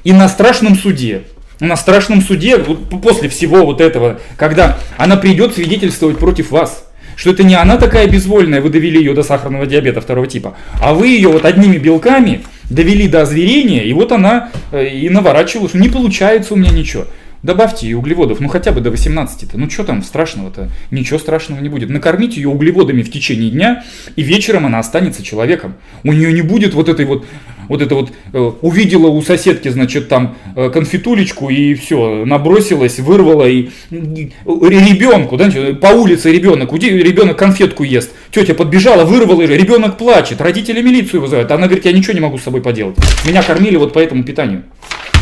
и 0.04 0.12
на 0.12 0.28
страшном 0.28 0.74
суде. 0.74 1.22
На 1.60 1.76
страшном 1.76 2.22
суде, 2.22 2.58
после 2.58 3.28
всего 3.28 3.64
вот 3.64 3.80
этого, 3.80 4.20
когда 4.36 4.78
она 4.96 5.16
придет 5.16 5.54
свидетельствовать 5.54 6.18
против 6.18 6.50
вас, 6.50 6.84
что 7.16 7.30
это 7.30 7.44
не 7.44 7.54
она 7.54 7.76
такая 7.76 8.08
безвольная, 8.08 8.60
вы 8.60 8.70
довели 8.70 8.98
ее 8.98 9.14
до 9.14 9.22
сахарного 9.22 9.66
диабета 9.66 10.00
второго 10.00 10.26
типа, 10.26 10.56
а 10.80 10.94
вы 10.94 11.08
ее 11.08 11.28
вот 11.28 11.44
одними 11.44 11.76
белками 11.76 12.42
довели 12.70 13.06
до 13.06 13.22
озверения, 13.22 13.82
и 13.82 13.92
вот 13.92 14.12
она 14.12 14.50
э, 14.72 14.88
и 14.88 15.08
наворачивала, 15.08 15.68
что 15.68 15.78
не 15.78 15.88
получается 15.88 16.54
у 16.54 16.56
меня 16.56 16.70
ничего. 16.70 17.06
Добавьте 17.44 17.86
ее 17.86 17.98
углеводов, 17.98 18.40
ну 18.40 18.48
хотя 18.48 18.72
бы 18.72 18.80
до 18.80 18.88
18-то. 18.88 19.58
Ну 19.58 19.68
что 19.68 19.84
там 19.84 20.02
страшного-то? 20.02 20.70
Ничего 20.90 21.18
страшного 21.18 21.60
не 21.60 21.68
будет. 21.68 21.90
Накормите 21.90 22.40
ее 22.40 22.48
углеводами 22.48 23.02
в 23.02 23.10
течение 23.10 23.50
дня, 23.50 23.84
и 24.16 24.22
вечером 24.22 24.64
она 24.64 24.78
останется 24.78 25.22
человеком. 25.22 25.74
У 26.04 26.12
нее 26.12 26.32
не 26.32 26.40
будет 26.40 26.72
вот 26.72 26.88
этой 26.88 27.04
вот 27.04 27.26
вот 27.68 27.82
это 27.82 27.94
вот 27.94 28.12
э, 28.32 28.38
увидела 28.38 29.08
у 29.08 29.20
соседки, 29.22 29.68
значит, 29.68 30.08
там 30.08 30.36
э, 30.56 30.70
конфетулечку 30.70 31.50
и 31.50 31.74
все, 31.74 32.24
набросилась, 32.24 32.98
вырвала 32.98 33.46
и, 33.46 33.68
и 33.90 34.30
ребенку, 34.50 35.36
да, 35.36 35.50
по 35.80 35.88
улице 35.88 36.32
ребенок, 36.32 36.72
ребенок 36.72 37.38
конфетку 37.38 37.82
ест, 37.82 38.10
тетя 38.30 38.54
подбежала, 38.54 39.04
вырвала, 39.04 39.42
ребенок 39.42 39.96
плачет, 39.96 40.40
родители 40.40 40.82
милицию 40.82 41.22
вызывают, 41.22 41.50
она 41.50 41.66
говорит, 41.66 41.84
я 41.84 41.92
ничего 41.92 42.12
не 42.12 42.20
могу 42.20 42.38
с 42.38 42.42
собой 42.42 42.60
поделать, 42.60 42.96
меня 43.26 43.42
кормили 43.42 43.76
вот 43.76 43.92
по 43.92 43.98
этому 43.98 44.24
питанию. 44.24 44.64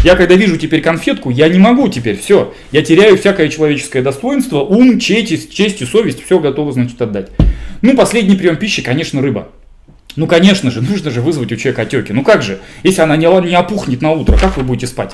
Я 0.04 0.16
когда 0.16 0.34
вижу 0.34 0.56
теперь 0.56 0.82
конфетку, 0.82 1.30
я 1.30 1.48
не 1.48 1.60
могу 1.60 1.88
теперь, 1.88 2.18
все. 2.18 2.52
Я 2.72 2.82
теряю 2.82 3.16
всякое 3.16 3.48
человеческое 3.48 4.02
достоинство, 4.02 4.58
ум, 4.58 4.98
честь, 4.98 5.54
честь 5.54 5.80
и 5.80 5.84
совесть, 5.84 6.24
все 6.24 6.40
готово, 6.40 6.72
значит, 6.72 7.00
отдать. 7.00 7.30
Ну, 7.82 7.96
последний 7.96 8.34
прием 8.34 8.56
пищи, 8.56 8.82
конечно, 8.82 9.22
рыба. 9.22 9.48
Ну, 10.16 10.26
конечно 10.26 10.72
же, 10.72 10.80
нужно 10.82 11.12
же 11.12 11.20
вызвать 11.20 11.52
у 11.52 11.56
человека 11.56 11.82
отеки. 11.82 12.12
Ну 12.12 12.24
как 12.24 12.42
же, 12.42 12.58
если 12.82 13.00
она 13.00 13.16
не, 13.16 13.26
не 13.48 13.54
опухнет 13.54 14.02
на 14.02 14.10
утро, 14.10 14.36
как 14.36 14.56
вы 14.56 14.64
будете 14.64 14.88
спать 14.88 15.12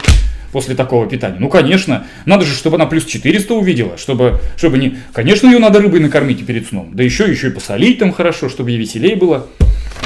после 0.53 0.75
такого 0.75 1.07
питания? 1.07 1.37
Ну, 1.39 1.51
конечно, 1.51 2.07
надо 2.25 2.47
же, 2.47 2.55
чтобы 2.55 2.77
она 2.77 2.87
плюс 2.87 3.05
400 3.05 3.55
увидела, 3.55 3.99
чтобы, 3.99 4.41
чтобы 4.57 4.79
не... 4.79 4.97
Конечно, 5.13 5.49
ее 5.49 5.59
надо 5.59 5.81
рыбой 5.81 6.01
накормить 6.01 6.47
перед 6.47 6.67
сном. 6.67 6.93
Да 6.95 7.03
еще, 7.03 7.31
еще 7.31 7.49
и 7.49 7.51
посолить 7.51 7.99
там 7.99 8.11
хорошо, 8.11 8.49
чтобы 8.49 8.71
ей 8.71 8.79
веселее 8.79 9.17
было. 9.17 9.49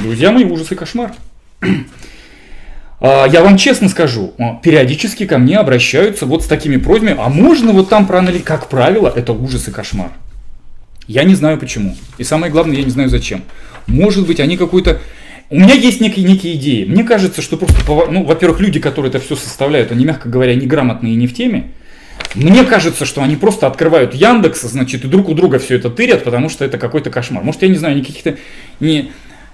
Друзья 0.00 0.32
мои, 0.32 0.44
ужас 0.44 0.72
и 0.72 0.74
кошмар. 0.74 1.14
А, 3.04 3.26
я 3.26 3.42
вам 3.42 3.56
честно 3.56 3.88
скажу, 3.88 4.32
а, 4.38 4.60
периодически 4.62 5.26
ко 5.26 5.36
мне 5.36 5.58
обращаются 5.58 6.24
вот 6.24 6.44
с 6.44 6.46
такими 6.46 6.76
просьбами, 6.76 7.16
а 7.18 7.28
можно 7.28 7.72
вот 7.72 7.88
там 7.88 8.06
проанализировать? 8.06 8.46
Как 8.46 8.68
правило, 8.68 9.12
это 9.14 9.32
ужас 9.32 9.66
и 9.66 9.72
кошмар. 9.72 10.10
Я 11.08 11.24
не 11.24 11.34
знаю 11.34 11.58
почему. 11.58 11.96
И 12.18 12.22
самое 12.22 12.52
главное, 12.52 12.76
я 12.76 12.84
не 12.84 12.90
знаю 12.90 13.08
зачем. 13.08 13.42
Может 13.88 14.24
быть, 14.24 14.38
они 14.38 14.56
какой-то... 14.56 15.00
У 15.50 15.58
меня 15.58 15.74
есть 15.74 16.00
некие, 16.00 16.24
некие 16.24 16.54
идеи. 16.54 16.84
Мне 16.84 17.02
кажется, 17.02 17.42
что 17.42 17.56
просто, 17.56 17.76
ну, 18.08 18.22
во-первых, 18.22 18.60
люди, 18.60 18.78
которые 18.78 19.10
это 19.10 19.18
все 19.18 19.34
составляют, 19.34 19.90
они, 19.90 20.04
мягко 20.04 20.28
говоря, 20.28 20.54
неграмотные 20.54 21.14
и 21.14 21.16
не 21.16 21.26
в 21.26 21.34
теме. 21.34 21.72
Мне 22.36 22.62
кажется, 22.62 23.04
что 23.04 23.20
они 23.20 23.34
просто 23.34 23.66
открывают 23.66 24.14
Яндекс, 24.14 24.62
значит, 24.62 25.04
и 25.04 25.08
друг 25.08 25.28
у 25.28 25.34
друга 25.34 25.58
все 25.58 25.74
это 25.74 25.90
тырят, 25.90 26.22
потому 26.22 26.48
что 26.48 26.64
это 26.64 26.78
какой-то 26.78 27.10
кошмар. 27.10 27.42
Может, 27.42 27.62
я 27.62 27.68
не 27.68 27.76
знаю, 27.76 27.94
они 27.94 28.04
каких-то 28.04 28.36
не, 28.78 29.10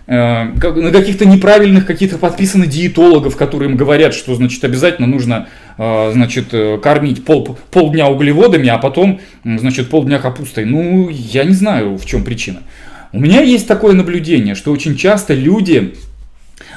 Э, 0.09 0.45
на 0.45 0.91
каких-то 0.91 1.27
неправильных 1.27 1.85
каких-то 1.85 2.17
подписаны 2.17 2.67
диетологов, 2.67 3.37
которые 3.37 3.71
им 3.71 3.77
говорят, 3.77 4.15
что, 4.15 4.35
значит, 4.35 4.65
обязательно 4.65 5.07
нужно, 5.07 5.49
э, 5.77 6.11
значит, 6.15 6.47
э, 6.53 6.79
кормить 6.83 7.27
пол, 7.27 7.59
полдня 7.71 8.09
углеводами, 8.09 8.71
а 8.71 8.79
потом, 8.79 9.21
значит, 9.45 9.91
полдня 9.91 10.19
капустой. 10.19 10.65
Ну, 10.65 11.11
я 11.11 11.45
не 11.45 11.53
знаю, 11.53 11.99
в 11.99 12.07
чем 12.07 12.25
причина. 12.25 12.63
У 13.13 13.21
меня 13.21 13.43
есть 13.43 13.69
такое 13.69 13.93
наблюдение, 13.93 14.55
что 14.55 14.73
очень 14.73 14.97
часто 14.97 15.35
люди, 15.35 15.95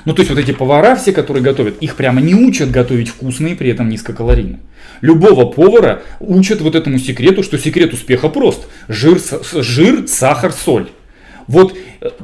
ну, 0.04 0.14
то 0.14 0.24
есть 0.24 0.30
вот 0.30 0.40
эти 0.40 0.52
повара 0.52 0.98
все, 0.98 1.14
которые 1.14 1.42
готовят, 1.42 1.78
их 1.80 1.96
прямо 1.96 2.20
не 2.20 2.36
учат 2.36 2.70
готовить 2.70 3.08
вкусно 3.08 3.48
и 3.48 3.56
при 3.56 3.70
этом 3.70 3.88
низкокалорийно. 3.88 4.60
Любого 5.00 5.46
повара 5.46 6.02
учат 6.20 6.60
вот 6.60 6.76
этому 6.76 7.00
секрету, 7.00 7.44
что 7.44 7.58
секрет 7.58 7.94
успеха 7.94 8.28
прост. 8.28 8.68
Жир, 8.90 9.22
жир 9.54 10.06
сахар, 10.10 10.52
соль. 10.52 10.90
Вот 11.48 11.76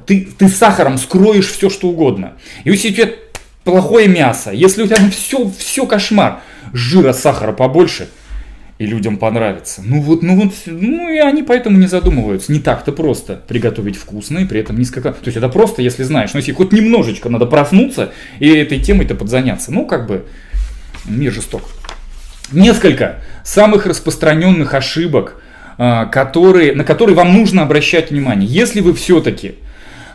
ты, 0.05 0.27
ты 0.37 0.47
сахаром 0.49 0.97
скроешь 0.97 1.47
все, 1.47 1.69
что 1.69 1.89
угодно. 1.89 2.33
И 2.63 2.71
если 2.71 2.89
у 2.89 2.93
тебя 2.93 3.09
плохое 3.63 4.07
мясо, 4.07 4.51
если 4.51 4.83
у 4.83 4.87
тебя 4.87 4.97
ну, 4.99 5.11
все, 5.11 5.51
все 5.57 5.85
кошмар, 5.85 6.41
жира, 6.73 7.13
сахара 7.13 7.51
побольше, 7.51 8.09
и 8.79 8.85
людям 8.85 9.17
понравится. 9.17 9.81
Ну 9.83 10.01
вот, 10.01 10.21
ну 10.21 10.39
вот, 10.39 10.53
ну 10.67 11.09
и 11.09 11.17
они 11.17 11.41
поэтому 11.41 11.79
не 11.79 11.87
задумываются. 11.87 12.51
Не 12.51 12.59
так-то 12.59 12.91
просто 12.91 13.41
приготовить 13.47 13.97
вкусно 13.97 14.39
и 14.39 14.45
при 14.45 14.59
этом 14.59 14.77
низко... 14.77 15.01
То 15.01 15.15
есть 15.25 15.35
это 15.35 15.49
просто, 15.49 15.81
если 15.81 16.03
знаешь, 16.03 16.33
но 16.33 16.39
если 16.39 16.51
хоть 16.51 16.71
немножечко 16.71 17.27
надо 17.27 17.47
проснуться 17.47 18.13
и 18.39 18.47
этой 18.47 18.79
темой-то 18.79 19.15
подзаняться. 19.15 19.71
Ну 19.73 19.87
как 19.87 20.05
бы 20.05 20.27
мир 21.05 21.33
жесток. 21.33 21.63
Несколько 22.51 23.23
самых 23.43 23.87
распространенных 23.87 24.75
ошибок– 24.75 25.41
а, 25.79 26.05
которые, 26.05 26.73
на 26.73 26.83
которые 26.83 27.15
вам 27.15 27.33
нужно 27.33 27.61
обращать 27.61 28.09
внимание. 28.09 28.49
Если 28.49 28.79
вы 28.81 28.95
все-таки 28.95 29.55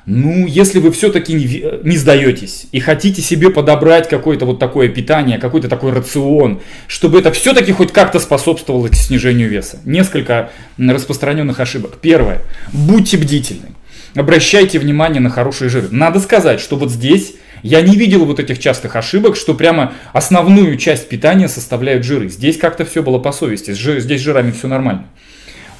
ну, 0.04 0.46
если 0.46 0.80
вы 0.80 0.90
все-таки 0.90 1.32
не, 1.32 1.64
не 1.84 1.96
сдаетесь 1.96 2.66
и 2.72 2.80
хотите 2.80 3.22
себе 3.22 3.50
подобрать 3.50 4.08
какое-то 4.08 4.46
вот 4.46 4.58
такое 4.58 4.88
питание, 4.88 5.38
какой-то 5.38 5.68
такой 5.68 5.92
рацион, 5.92 6.60
чтобы 6.88 7.20
это 7.20 7.30
все-таки 7.30 7.70
хоть 7.72 7.92
как-то 7.92 8.18
способствовало 8.18 8.92
снижению 8.92 9.48
веса. 9.48 9.78
Несколько 9.84 10.50
распространенных 10.76 11.60
ошибок. 11.60 11.98
Первое. 12.00 12.42
Будьте 12.72 13.16
бдительны. 13.16 13.68
Обращайте 14.14 14.78
внимание 14.78 15.20
на 15.20 15.30
хорошие 15.30 15.68
жиры. 15.68 15.88
Надо 15.90 16.18
сказать, 16.18 16.60
что 16.60 16.76
вот 16.76 16.90
здесь 16.90 17.34
я 17.62 17.80
не 17.80 17.96
видел 17.96 18.24
вот 18.24 18.40
этих 18.40 18.58
частых 18.58 18.96
ошибок, 18.96 19.36
что 19.36 19.54
прямо 19.54 19.92
основную 20.12 20.76
часть 20.78 21.08
питания 21.08 21.48
составляют 21.48 22.04
жиры. 22.04 22.28
Здесь 22.28 22.58
как-то 22.58 22.84
все 22.84 23.02
было 23.02 23.18
по 23.18 23.30
совести. 23.30 23.72
Здесь 23.72 24.20
жирами 24.20 24.50
все 24.50 24.66
нормально. 24.66 25.06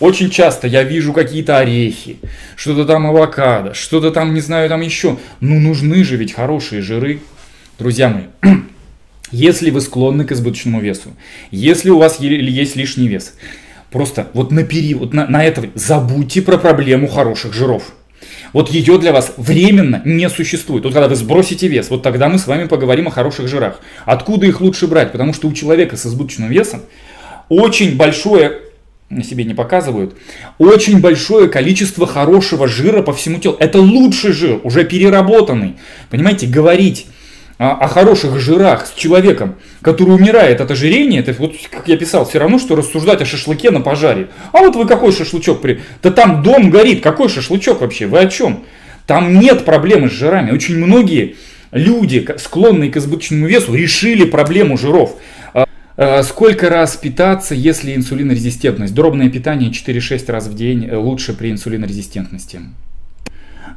Очень 0.03 0.31
часто 0.31 0.67
я 0.67 0.83
вижу 0.83 1.12
какие-то 1.12 1.59
орехи, 1.59 2.17
что-то 2.57 2.85
там 2.87 3.07
авокадо, 3.07 3.73
что-то 3.73 4.11
там, 4.11 4.35
не 4.35 4.41
знаю, 4.41 4.69
там 4.69 4.81
еще. 4.81 5.17
Ну, 5.38 5.61
нужны 5.61 6.03
же 6.03 6.17
ведь 6.17 6.33
хорошие 6.33 6.83
жиры. 6.83 7.21
Друзья 7.79 8.09
мои, 8.09 8.25
если 9.31 9.71
вы 9.71 9.81
склонны 9.81 10.25
к 10.25 10.33
избыточному 10.33 10.81
весу, 10.81 11.11
если 11.53 11.91
у 11.91 11.99
вас 11.99 12.19
есть 12.19 12.75
лишний 12.75 13.07
вес, 13.07 13.35
просто 13.93 14.27
вот 14.35 14.51
на 14.51 14.65
период, 14.65 15.15
на, 15.15 15.29
на 15.29 15.45
это 15.45 15.69
забудьте 15.77 16.43
про 16.43 16.59
проблему 16.59 17.07
хороших 17.07 17.53
жиров. 17.53 17.93
Вот 18.53 18.71
ее 18.71 18.99
для 18.99 19.12
вас 19.12 19.35
временно 19.37 20.03
не 20.05 20.29
существует. 20.29 20.83
Вот 20.83 20.95
когда 20.95 21.07
вы 21.07 21.15
сбросите 21.15 21.69
вес, 21.69 21.91
вот 21.91 22.03
тогда 22.03 22.29
мы 22.29 22.41
с 22.41 22.49
вами 22.49 22.67
поговорим 22.67 23.07
о 23.07 23.12
хороших 23.12 23.47
жирах. 23.47 23.79
Откуда 24.05 24.47
их 24.47 24.61
лучше 24.61 24.88
брать? 24.88 25.12
Потому 25.12 25.33
что 25.33 25.47
у 25.47 25.53
человека 25.53 25.97
с 25.97 26.05
избыточным 26.07 26.51
весом 26.51 26.81
очень 27.49 27.97
большое 27.97 28.62
себе 29.22 29.44
не 29.44 29.55
показывают, 29.55 30.16
очень 30.59 31.01
большое 31.01 31.48
количество 31.48 32.07
хорошего 32.07 32.66
жира 32.66 33.03
по 33.03 33.12
всему 33.12 33.38
телу. 33.38 33.57
Это 33.59 33.81
лучший 33.81 34.33
жир, 34.33 34.61
уже 34.62 34.85
переработанный. 34.85 35.77
Понимаете, 36.11 36.46
говорить 36.46 37.07
о, 37.59 37.72
о 37.72 37.88
хороших 37.88 38.40
жирах 38.40 38.87
с 38.87 38.92
человеком, 38.94 39.57
который 39.83 40.14
умирает 40.14 40.61
от 40.61 40.70
ожирения, 40.70 41.20
это 41.20 41.33
вот, 41.38 41.55
как 41.70 41.88
я 41.88 41.96
писал, 41.96 42.25
все 42.25 42.38
равно, 42.38 42.59
что 42.59 42.75
рассуждать 42.75 43.20
о 43.20 43.27
шашлыке 43.27 43.70
на 43.70 43.81
пожаре. 43.81 44.29
А 44.53 44.61
вот 44.61 44.75
вы 44.75 44.87
какой 44.87 45.12
шашлычок 45.12 45.61
при... 45.61 45.81
Да 46.03 46.11
там 46.11 46.42
дом 46.42 46.70
горит, 46.70 47.03
какой 47.03 47.29
шашлычок 47.29 47.81
вообще, 47.81 48.07
вы 48.07 48.18
о 48.18 48.27
чем? 48.27 48.64
Там 49.07 49.38
нет 49.38 49.64
проблемы 49.64 50.09
с 50.09 50.12
жирами. 50.12 50.53
Очень 50.53 50.79
многие 50.79 51.37
люди, 51.72 52.27
склонные 52.38 52.90
к 52.90 52.96
избыточному 52.96 53.46
весу, 53.46 53.75
решили 53.75 54.25
проблему 54.25 54.79
жиров. 54.79 55.16
Э, 55.96 56.22
сколько 56.22 56.68
раз 56.68 56.96
питаться, 56.96 57.55
если 57.55 57.94
инсулинорезистентность? 57.94 58.94
Дробное 58.94 59.28
питание 59.28 59.70
4-6 59.70 60.31
раз 60.31 60.48
в 60.48 60.55
день 60.55 60.87
э, 60.87 60.96
лучше 60.96 61.35
при 61.35 61.50
инсулинорезистентности. 61.50 62.61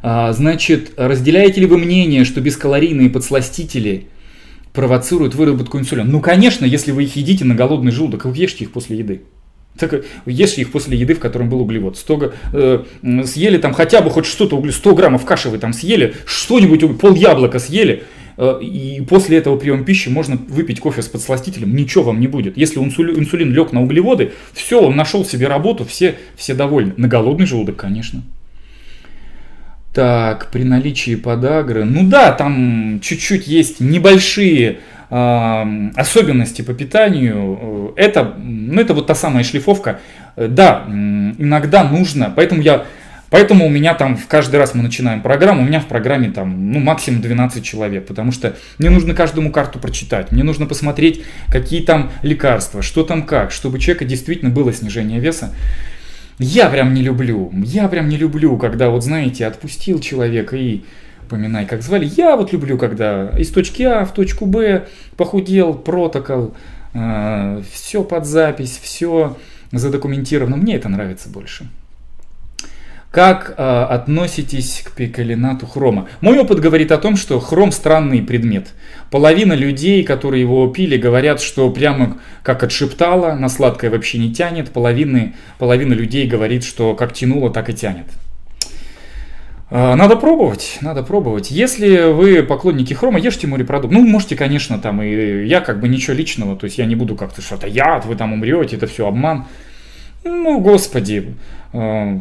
А, 0.02 0.32
значит, 0.34 0.94
разделяете 0.98 1.62
ли 1.62 1.68
вы 1.68 1.78
мнение, 1.78 2.26
что 2.26 2.42
бескалорийные 2.42 3.10
подсластители 3.10 4.08
провоцируют 4.72 5.36
выработку 5.36 5.80
инсулина? 5.80 6.08
Ну, 6.08 6.22
конечно, 6.22 6.66
если 6.66 6.92
вы 6.92 7.04
их 7.04 7.16
едите 7.16 7.44
на 7.44 7.56
голодный 7.56 7.92
желудок, 7.92 8.26
вы 8.26 8.36
ешьте 8.36 8.66
их 8.66 8.72
после 8.72 8.98
еды. 8.98 9.24
Так 9.78 10.06
ешьте 10.26 10.62
их 10.62 10.72
после 10.72 10.98
еды, 10.98 11.16
в 11.16 11.20
котором 11.20 11.50
был 11.50 11.60
углевод. 11.60 11.98
100, 11.98 12.34
э, 12.54 12.84
съели 13.26 13.58
там 13.58 13.74
хотя 13.74 14.02
бы 14.02 14.10
хоть 14.10 14.26
что-то, 14.26 14.64
100 14.72 14.96
граммов 14.96 15.26
каши 15.26 15.50
вы 15.50 15.58
там 15.58 15.74
съели, 15.74 16.16
что-нибудь, 16.26 16.98
пол 16.98 17.14
яблока 17.14 17.60
съели, 17.60 18.04
и 18.38 19.02
после 19.08 19.38
этого 19.38 19.58
приема 19.58 19.84
пищи 19.84 20.10
можно 20.10 20.36
выпить 20.36 20.80
кофе 20.80 21.02
с 21.02 21.08
подсластителем, 21.08 21.76
ничего 21.76 22.06
вам 22.06 22.20
не 22.20 22.28
будет. 22.28 22.58
Если 22.58 22.80
инсулин, 22.80 23.20
инсулин 23.20 23.54
лег 23.54 23.72
на 23.72 23.82
углеводы, 23.82 24.32
все, 24.54 24.82
он 24.82 24.96
нашел 24.96 25.24
себе 25.24 25.48
работу, 25.48 25.86
все, 25.86 26.16
все 26.36 26.54
довольны. 26.54 26.94
На 26.98 27.08
голодный 27.08 27.46
желудок, 27.46 27.78
конечно. 27.78 28.24
Так, 29.94 30.52
при 30.52 30.64
наличии 30.64 31.16
подагры, 31.16 31.86
ну 31.86 32.06
да, 32.06 32.34
там 32.34 33.00
чуть-чуть 33.02 33.48
есть 33.48 33.80
небольшие 33.80 34.80
э, 35.10 35.90
особенности 35.96 36.62
по 36.64 36.74
питанию. 36.74 37.94
Это, 37.96 38.36
ну, 38.38 38.82
это 38.82 38.94
вот 38.94 39.08
та 39.08 39.16
самая 39.16 39.46
шлифовка. 39.46 40.02
э, 40.36 40.50
да, 40.50 40.84
иногда 40.90 41.86
нужно, 41.86 42.34
поэтому 42.36 42.62
я 42.62 42.86
Поэтому 43.30 43.66
у 43.66 43.70
меня 43.70 43.94
там 43.96 44.16
в 44.16 44.28
каждый 44.28 44.58
раз 44.58 44.76
мы 44.76 44.84
начинаем 44.84 45.22
программу, 45.22 45.62
у 45.62 45.66
меня 45.66 45.80
в 45.80 45.88
программе 45.88 46.30
там 46.30 46.72
ну, 46.72 46.80
максимум 46.80 47.22
12 47.22 47.64
человек, 47.64 48.06
потому 48.06 48.32
что 48.32 48.56
мне 48.78 48.90
нужно 48.90 49.14
каждому 49.14 49.52
карту 49.52 49.80
прочитать, 49.80 50.32
мне 50.32 50.44
нужно 50.44 50.68
посмотреть, 50.68 51.24
какие 51.50 51.82
там 51.82 52.12
лекарства, 52.22 52.82
что 52.82 53.04
там 53.04 53.24
как, 53.24 53.52
чтобы 53.52 53.78
у 53.78 53.80
человека 53.80 54.06
действительно 54.06 54.52
было 54.52 54.72
снижение 54.74 55.20
веса. 55.20 55.54
Я 56.38 56.70
прям 56.70 56.94
не 56.94 57.02
люблю, 57.02 57.52
я 57.64 57.88
прям 57.88 58.10
не 58.10 58.18
люблю, 58.18 58.58
когда 58.58 58.90
вот 58.90 59.04
знаете, 59.04 59.46
отпустил 59.46 60.00
человека 60.00 60.56
и 60.58 60.82
поминай, 61.30 61.66
как 61.66 61.82
звали. 61.82 62.10
Я 62.16 62.36
вот 62.36 62.52
люблю, 62.54 62.78
когда 62.78 63.30
из 63.38 63.50
точки 63.50 63.84
А 63.84 64.06
в 64.06 64.14
точку 64.14 64.46
Б 64.46 64.88
похудел, 65.18 65.74
протокол, 65.74 66.54
э, 66.94 67.62
все 67.72 68.04
под 68.04 68.26
запись, 68.26 68.80
все 68.82 69.38
задокументировано. 69.72 70.58
Мне 70.58 70.76
это 70.76 70.90
нравится 70.90 71.30
больше. 71.30 71.68
Как 73.16 73.54
э, 73.58 73.64
относитесь 73.64 74.84
к 74.84 74.92
пикалинату 74.92 75.66
хрома? 75.66 76.10
Мой 76.20 76.38
опыт 76.38 76.60
говорит 76.60 76.92
о 76.92 76.98
том, 76.98 77.16
что 77.16 77.40
хром 77.40 77.72
странный 77.72 78.22
предмет. 78.22 78.74
Половина 79.10 79.54
людей, 79.54 80.04
которые 80.04 80.42
его 80.42 80.68
пили, 80.68 80.98
говорят, 80.98 81.40
что 81.40 81.70
прямо 81.70 82.18
как 82.44 82.62
отшептало, 82.64 83.34
на 83.36 83.48
сладкое 83.48 83.90
вообще 83.90 84.18
не 84.18 84.34
тянет. 84.34 84.70
Половины, 84.72 85.34
половина 85.60 85.94
людей 85.94 86.28
говорит, 86.28 86.66
что 86.66 86.94
как 86.94 87.14
тянуло, 87.14 87.50
так 87.50 87.70
и 87.70 87.74
тянет. 87.74 88.08
Э, 89.70 89.96
надо 89.96 90.18
пробовать, 90.18 90.80
надо 90.82 91.02
пробовать. 91.02 91.52
Если 91.52 92.12
вы 92.12 92.44
поклонники 92.44 92.94
хрома, 92.94 93.18
ешьте 93.18 93.48
морепродукт. 93.48 93.94
Ну, 93.94 94.06
можете, 94.06 94.36
конечно, 94.36 94.78
там 94.78 95.02
и 95.02 95.46
я 95.46 95.62
как 95.62 95.80
бы 95.80 95.88
ничего 95.88 96.18
личного, 96.18 96.58
то 96.58 96.66
есть 96.66 96.78
я 96.78 96.86
не 96.86 96.96
буду 96.96 97.16
как-то 97.16 97.42
что-то 97.42 97.68
яд, 97.68 98.06
вы 98.06 98.18
там 98.18 98.34
умрете, 98.34 98.76
это 98.76 98.88
все 98.88 99.08
обман. 99.08 99.46
Ну, 100.26 100.60
господи, 100.60 101.34
э, 101.72 102.20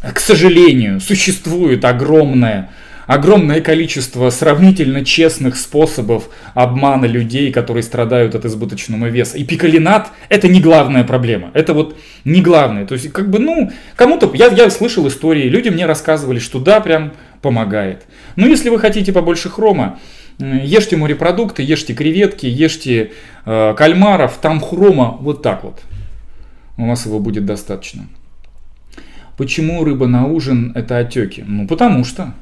к 0.00 0.20
сожалению, 0.20 1.00
существует 1.00 1.84
огромное, 1.84 2.70
огромное 3.06 3.60
количество 3.60 4.30
сравнительно 4.30 5.04
честных 5.04 5.56
способов 5.56 6.28
обмана 6.54 7.06
людей, 7.06 7.50
которые 7.50 7.82
страдают 7.82 8.34
от 8.34 8.44
избыточного 8.44 9.06
веса. 9.06 9.38
И 9.38 9.44
пикалинат– 9.44 10.12
это 10.28 10.46
не 10.46 10.60
главная 10.60 11.02
проблема. 11.02 11.50
Это 11.54 11.74
вот 11.74 11.98
не 12.24 12.42
главное. 12.42 12.86
То 12.86 12.94
есть, 12.94 13.10
как 13.12 13.28
бы, 13.28 13.40
ну, 13.40 13.72
кому-то... 13.96 14.30
Я, 14.34 14.46
я 14.48 14.70
слышал 14.70 15.06
истории, 15.08 15.48
люди 15.48 15.68
мне 15.68 15.84
рассказывали, 15.86 16.38
что 16.38 16.60
да, 16.60 16.80
прям 16.80 17.12
помогает. 17.42 18.04
Но 18.36 18.46
если 18.46 18.68
вы 18.68 18.78
хотите 18.78 19.12
побольше 19.12 19.48
хрома, 19.48 19.98
ешьте 20.38 20.96
морепродукты, 20.96 21.62
ешьте 21.62 21.92
креветки, 21.92 22.46
ешьте 22.46 23.12
э, 23.44 23.74
кальмаров, 23.76 24.38
там 24.40 24.60
хрома 24.60 25.16
вот 25.20 25.42
так 25.42 25.64
вот. 25.64 25.80
У 26.76 26.86
вас 26.86 27.04
его 27.06 27.18
будет 27.18 27.44
достаточно. 27.44 28.06
Почему 29.38 29.84
рыба 29.84 30.08
на 30.08 30.26
ужин 30.26 30.72
это 30.74 30.98
отеки? 30.98 31.44
Ну, 31.46 31.68
потому 31.68 32.04
что. 32.04 32.34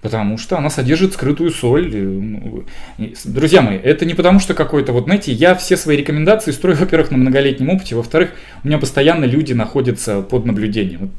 Потому 0.00 0.38
что 0.38 0.56
она 0.56 0.70
содержит 0.70 1.12
скрытую 1.12 1.50
соль. 1.50 1.94
Ну, 1.94 2.64
друзья 3.24 3.60
мои, 3.60 3.76
это 3.76 4.06
не 4.06 4.14
потому 4.14 4.40
что 4.40 4.54
какой-то, 4.54 4.92
вот 4.92 5.04
знаете, 5.04 5.32
я 5.32 5.54
все 5.54 5.76
свои 5.76 5.98
рекомендации 5.98 6.52
строю, 6.52 6.76
во-первых, 6.80 7.10
на 7.10 7.18
многолетнем 7.18 7.68
опыте, 7.68 7.94
во-вторых, 7.94 8.30
у 8.64 8.68
меня 8.68 8.78
постоянно 8.78 9.26
люди 9.26 9.52
находятся 9.52 10.22
под 10.22 10.46
наблюдением. 10.46 11.00
Вот 11.00 11.10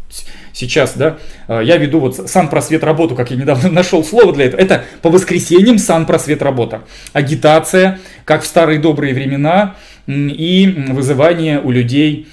сейчас, 0.53 0.97
да, 0.97 1.19
э, 1.47 1.61
я 1.63 1.77
веду 1.77 1.99
вот 1.99 2.15
сан-просвет 2.15 2.83
работу, 2.83 3.13
как 3.13 3.29
я 3.29 3.37
недавно 3.37 3.69
нашел 3.71 4.03
слово 4.03 4.33
для 4.33 4.45
этого. 4.45 4.59
Это 4.59 4.85
по 5.03 5.11
воскресеньям 5.11 5.77
сан-просвет 5.77 6.41
работа. 6.41 6.81
Агитация, 7.13 7.99
как 8.25 8.41
в 8.41 8.47
старые 8.47 8.79
добрые 8.79 9.13
времена, 9.13 9.75
и 10.07 10.85
вызывание 10.89 11.61
у 11.61 11.69
людей 11.69 12.27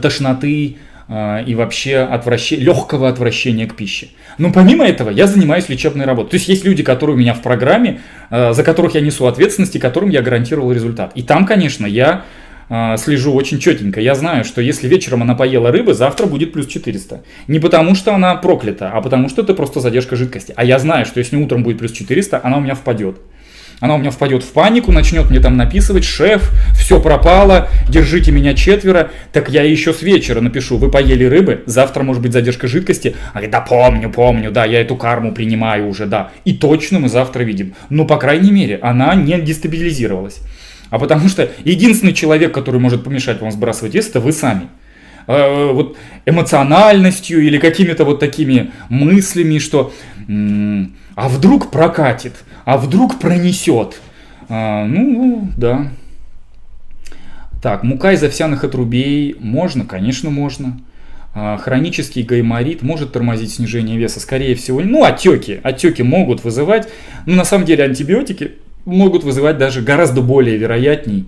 тошноты 0.00 0.76
э, 1.08 1.44
и 1.44 1.54
вообще 1.54 1.98
отвращ... 1.98 2.52
легкого 2.52 3.08
отвращения 3.08 3.66
к 3.66 3.74
пище. 3.74 4.08
Но 4.38 4.52
помимо 4.52 4.86
этого 4.86 5.10
я 5.10 5.26
занимаюсь 5.26 5.68
лечебной 5.68 6.06
работой. 6.06 6.30
То 6.30 6.36
есть 6.36 6.48
есть 6.48 6.64
люди, 6.64 6.82
которые 6.82 7.16
у 7.16 7.18
меня 7.18 7.34
в 7.34 7.42
программе, 7.42 8.00
э, 8.30 8.52
за 8.52 8.62
которых 8.62 8.94
я 8.94 9.00
несу 9.00 9.26
ответственность 9.26 9.76
и 9.76 9.78
которым 9.78 10.10
я 10.10 10.22
гарантировал 10.22 10.72
результат. 10.72 11.12
И 11.14 11.22
там, 11.22 11.46
конечно, 11.46 11.86
я 11.86 12.24
э, 12.68 12.96
слежу 12.96 13.32
очень 13.34 13.58
четенько. 13.58 14.00
Я 14.00 14.14
знаю, 14.14 14.44
что 14.44 14.60
если 14.60 14.88
вечером 14.88 15.22
она 15.22 15.34
поела 15.34 15.70
рыбы, 15.70 15.94
завтра 15.94 16.26
будет 16.26 16.52
плюс 16.52 16.66
400. 16.66 17.22
Не 17.48 17.58
потому, 17.58 17.94
что 17.94 18.14
она 18.14 18.34
проклята, 18.36 18.90
а 18.92 19.00
потому, 19.00 19.28
что 19.28 19.42
это 19.42 19.54
просто 19.54 19.80
задержка 19.80 20.16
жидкости. 20.16 20.54
А 20.56 20.64
я 20.64 20.78
знаю, 20.78 21.06
что 21.06 21.18
если 21.18 21.36
утром 21.36 21.62
будет 21.62 21.78
плюс 21.78 21.92
400, 21.92 22.40
она 22.42 22.58
у 22.58 22.60
меня 22.60 22.74
впадет 22.74 23.18
она 23.82 23.96
у 23.96 23.98
меня 23.98 24.12
впадет 24.12 24.44
в 24.44 24.52
панику, 24.52 24.92
начнет 24.92 25.28
мне 25.28 25.40
там 25.40 25.56
написывать, 25.56 26.04
шеф, 26.04 26.52
все 26.78 27.00
пропало, 27.00 27.68
держите 27.88 28.30
меня 28.30 28.54
четверо, 28.54 29.10
так 29.32 29.50
я 29.50 29.64
еще 29.64 29.92
с 29.92 30.02
вечера 30.02 30.40
напишу, 30.40 30.76
вы 30.76 30.88
поели 30.88 31.24
рыбы, 31.24 31.64
завтра 31.66 32.04
может 32.04 32.22
быть 32.22 32.32
задержка 32.32 32.68
жидкости, 32.68 33.16
а 33.34 33.44
да 33.44 33.60
помню, 33.60 34.08
помню, 34.08 34.52
да, 34.52 34.64
я 34.66 34.80
эту 34.80 34.94
карму 34.94 35.32
принимаю 35.32 35.88
уже, 35.88 36.06
да, 36.06 36.30
и 36.44 36.52
точно 36.52 37.00
мы 37.00 37.08
завтра 37.08 37.42
видим, 37.42 37.74
но 37.90 38.04
по 38.04 38.18
крайней 38.18 38.52
мере 38.52 38.78
она 38.82 39.16
не 39.16 39.40
дестабилизировалась, 39.40 40.38
а 40.90 41.00
потому 41.00 41.28
что 41.28 41.50
единственный 41.64 42.12
человек, 42.12 42.54
который 42.54 42.78
может 42.78 43.02
помешать 43.02 43.40
вам 43.40 43.50
сбрасывать 43.50 43.94
вес, 43.94 44.08
это 44.08 44.20
вы 44.20 44.30
сами. 44.30 44.68
Э, 45.26 45.72
вот 45.72 45.96
эмоциональностью 46.24 47.42
или 47.42 47.58
какими-то 47.58 48.04
вот 48.04 48.20
такими 48.20 48.70
мыслями, 48.88 49.58
что 49.58 49.92
а 51.14 51.28
вдруг 51.28 51.70
прокатит, 51.70 52.34
а 52.64 52.78
вдруг 52.78 53.18
пронесет. 53.18 54.00
А, 54.48 54.84
ну, 54.86 55.48
да. 55.56 55.88
Так, 57.62 57.84
мука 57.84 58.12
из 58.12 58.22
овсяных 58.22 58.64
отрубей 58.64 59.36
можно? 59.38 59.84
Конечно, 59.84 60.30
можно. 60.30 60.80
А, 61.34 61.56
хронический 61.56 62.22
гайморит 62.22 62.82
может 62.82 63.12
тормозить 63.12 63.52
снижение 63.52 63.96
веса, 63.96 64.20
скорее 64.20 64.54
всего. 64.54 64.80
Ну, 64.80 65.04
отеки. 65.04 65.60
Отеки 65.62 66.02
могут 66.02 66.44
вызывать. 66.44 66.88
Но 67.26 67.36
на 67.36 67.44
самом 67.44 67.64
деле 67.64 67.84
антибиотики 67.84 68.52
могут 68.84 69.24
вызывать 69.24 69.58
даже 69.58 69.80
гораздо 69.80 70.20
более 70.22 70.56
вероятней 70.56 71.26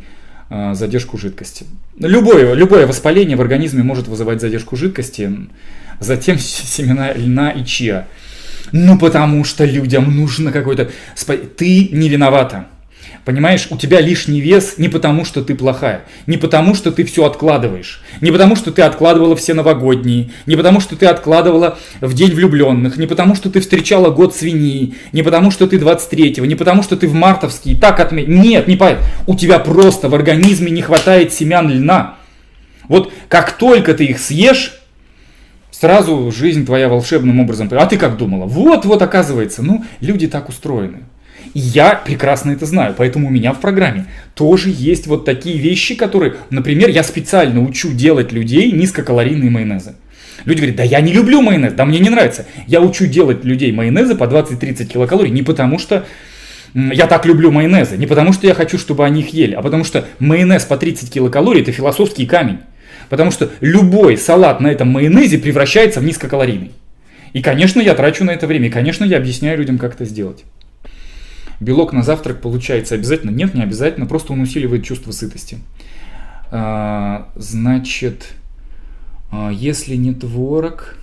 а, 0.51 0.75
задержку 0.75 1.17
жидкости. 1.17 1.67
Любое, 1.99 2.53
любое 2.55 2.87
воспаление 2.87 3.37
в 3.37 3.41
организме 3.41 3.83
может 3.83 4.09
вызывать 4.09 4.41
задержку 4.41 4.77
жидкости. 4.77 5.31
Затем 6.01 6.39
семена 6.39 7.13
льна 7.13 7.51
и 7.51 7.65
чиа. 7.65 8.07
Ну, 8.77 8.99
потому 8.99 9.45
что 9.45 9.65
людям 9.65 10.17
нужно 10.17 10.51
какой-то... 10.51 10.91
Ты 11.57 11.91
не 11.93 12.09
виновата. 12.09 12.67
Понимаешь, 13.25 13.69
у 13.71 13.77
тебя 13.77 14.01
лишний 14.01 14.41
вес 14.41 14.79
не 14.79 14.89
потому, 14.89 15.25
что 15.25 15.45
ты 15.45 15.55
плохая, 15.55 16.03
не 16.27 16.39
потому, 16.39 16.75
что 16.75 16.91
ты 16.91 17.05
все 17.05 17.25
откладываешь, 17.25 18.03
не 18.21 18.33
потому, 18.33 18.57
что 18.57 18.73
ты 18.73 18.83
откладывала 18.83 19.37
все 19.37 19.55
новогодние, 19.55 20.33
не 20.47 20.57
потому, 20.57 20.81
что 20.81 20.97
ты 20.97 21.07
откладывала 21.07 21.79
в 22.01 22.15
день 22.15 22.33
влюбленных, 22.33 22.97
не 22.97 23.07
потому, 23.07 23.37
что 23.37 23.49
ты 23.49 23.61
встречала 23.61 24.11
год 24.11 24.35
свиньи, 24.35 24.97
не 25.13 25.23
потому, 25.23 25.53
что 25.53 25.69
ты 25.69 25.77
23-го, 25.77 26.45
не 26.45 26.57
потому, 26.57 26.83
что 26.83 26.97
ты 26.97 27.07
в 27.07 27.15
мартовский 27.15 27.79
так 27.79 28.01
отметил. 28.01 28.33
Нет, 28.33 28.67
не 28.67 28.77
поэтому. 28.77 29.07
У 29.29 29.37
тебя 29.37 29.61
просто 29.61 30.09
в 30.09 30.17
организме 30.17 30.73
не 30.73 30.83
хватает 30.83 31.33
семян 31.33 31.71
льна. 31.71 32.17
Вот 32.89 33.13
как 33.29 33.53
только 33.53 33.95
ты 33.95 34.07
их 34.07 34.19
съешь, 34.19 34.81
сразу 35.85 36.33
жизнь 36.33 36.65
твоя 36.65 36.89
волшебным 36.89 37.41
образом. 37.41 37.69
А 37.73 37.85
ты 37.85 37.99
как 37.99 38.17
думала? 38.17 38.47
Вот, 38.47 38.87
вот 38.87 39.03
оказывается, 39.03 39.63
ну, 39.63 39.85
люди 40.01 40.27
так 40.27 40.49
устроены. 40.49 41.01
И 41.53 41.59
я 41.59 41.95
прекрасно 41.95 42.53
это 42.53 42.65
знаю, 42.65 42.95
поэтому 42.97 43.29
у 43.29 43.31
меня 43.31 43.53
в 43.53 43.61
программе 43.61 44.07
тоже 44.35 44.73
есть 44.75 45.07
вот 45.07 45.27
такие 45.27 45.59
вещи, 45.59 45.95
которые, 45.95 46.37
например, 46.49 46.89
я 46.89 47.03
специально 47.03 47.61
учу 47.61 47.93
делать 47.93 48.33
людей 48.33 48.73
низкокалорийные 48.73 49.51
майонезы. 49.51 49.95
Люди 50.47 50.61
говорят, 50.61 50.77
да 50.77 50.85
я 50.85 51.03
не 51.03 51.13
люблю 51.13 51.43
майонез, 51.43 51.75
да 51.75 51.85
мне 51.85 51.99
не 51.99 52.09
нравится. 52.09 52.47
Я 52.67 52.81
учу 52.81 53.07
делать 53.07 53.45
людей 53.45 53.71
майонезы 53.71 54.15
по 54.15 54.25
20-30 54.25 54.87
килокалорий 54.87 55.31
не 55.31 55.43
потому 55.43 55.79
что 55.79 56.07
я 56.73 57.07
так 57.07 57.27
люблю 57.27 57.51
майонезы, 57.51 57.99
не 57.99 58.07
потому 58.07 58.33
что 58.33 58.47
я 58.47 58.55
хочу, 58.55 58.79
чтобы 58.79 59.05
они 59.05 59.21
их 59.21 59.35
ели, 59.35 59.53
а 59.53 59.61
потому 59.61 59.85
что 59.85 60.07
майонез 60.19 60.65
по 60.65 60.79
30 60.79 61.13
килокалорий 61.13 61.61
это 61.61 61.73
философский 61.73 62.25
камень. 62.25 62.61
Потому 63.09 63.31
что 63.31 63.51
любой 63.61 64.17
салат 64.17 64.61
на 64.61 64.69
этом 64.69 64.89
майонезе 64.89 65.39
превращается 65.39 66.01
в 66.01 66.05
низкокалорийный. 66.05 66.73
И, 67.33 67.43
конечно, 67.43 67.81
я 67.81 67.95
трачу 67.95 68.25
на 68.25 68.31
это 68.31 68.47
время. 68.47 68.69
И, 68.69 68.71
конечно, 68.71 69.05
я 69.05 69.17
объясняю 69.17 69.59
людям, 69.59 69.79
как 69.79 69.95
это 69.95 70.05
сделать. 70.05 70.45
Белок 71.61 71.93
на 71.93 72.03
завтрак 72.03 72.41
получается 72.41 72.95
обязательно? 72.95 73.31
Нет, 73.31 73.55
не 73.55 73.63
обязательно. 73.63 74.07
Просто 74.07 74.33
он 74.33 74.41
усиливает 74.41 74.85
чувство 74.85 75.13
сытости. 75.13 75.59
А, 76.51 77.29
значит, 77.35 78.35
а, 79.33 79.51
если 79.51 79.97
не 79.97 80.15
творог, 80.15 80.97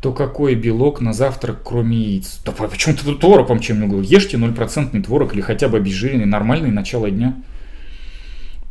то 0.00 0.12
какой 0.12 0.54
белок 0.54 1.00
на 1.00 1.12
завтрак, 1.12 1.62
кроме 1.64 1.96
яиц? 1.96 2.40
Да 2.44 2.52
почему 2.52 2.94
ты 2.94 3.14
творог 3.14 3.48
вам 3.48 3.60
чем 3.60 3.80
не 3.80 3.86
говорю? 3.86 4.06
Ешьте 4.06 4.36
0% 4.36 5.02
творог 5.02 5.34
или 5.34 5.40
хотя 5.40 5.68
бы 5.68 5.78
обезжиренный, 5.78 6.26
нормальный 6.26 6.70
начало 6.70 7.10
дня. 7.10 7.34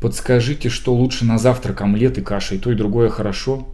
Подскажите, 0.03 0.67
что 0.67 0.93
лучше 0.93 1.23
на 1.23 1.37
завтрак, 1.37 1.79
омлет 1.79 2.17
и 2.17 2.21
каша, 2.21 2.55
и 2.55 2.57
то, 2.57 2.69
и 2.69 2.75
другое 2.75 3.07
хорошо. 3.07 3.69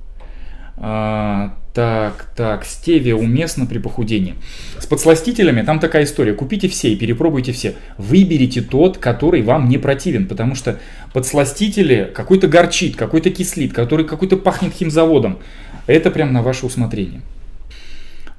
А, 0.78 1.56
Так, 1.74 2.32
так, 2.36 2.66
стевия 2.66 3.16
уместно 3.16 3.66
при 3.66 3.80
похудении. 3.80 4.36
С 4.78 4.86
подсластителями 4.86 5.64
там 5.64 5.80
такая 5.80 6.04
история. 6.04 6.34
Купите 6.34 6.68
все 6.68 6.94
и 6.94 6.96
перепробуйте 6.96 7.52
все. 7.52 7.74
Выберите 7.98 8.62
тот, 8.62 9.00
который 9.00 9.42
вам 9.42 9.70
не 9.70 9.80
противен, 9.80 10.28
потому 10.28 10.54
что 10.54 10.78
подсластители 11.14 12.12
какой-то 12.14 12.48
горчит, 12.48 12.96
какой-то 12.96 13.32
кислит, 13.32 13.74
который 13.74 14.06
какой-то 14.06 14.38
пахнет 14.38 14.74
химзаводом. 14.74 15.40
Это 15.88 16.12
прям 16.12 16.32
на 16.32 16.44
ваше 16.44 16.68
усмотрение. 16.68 17.22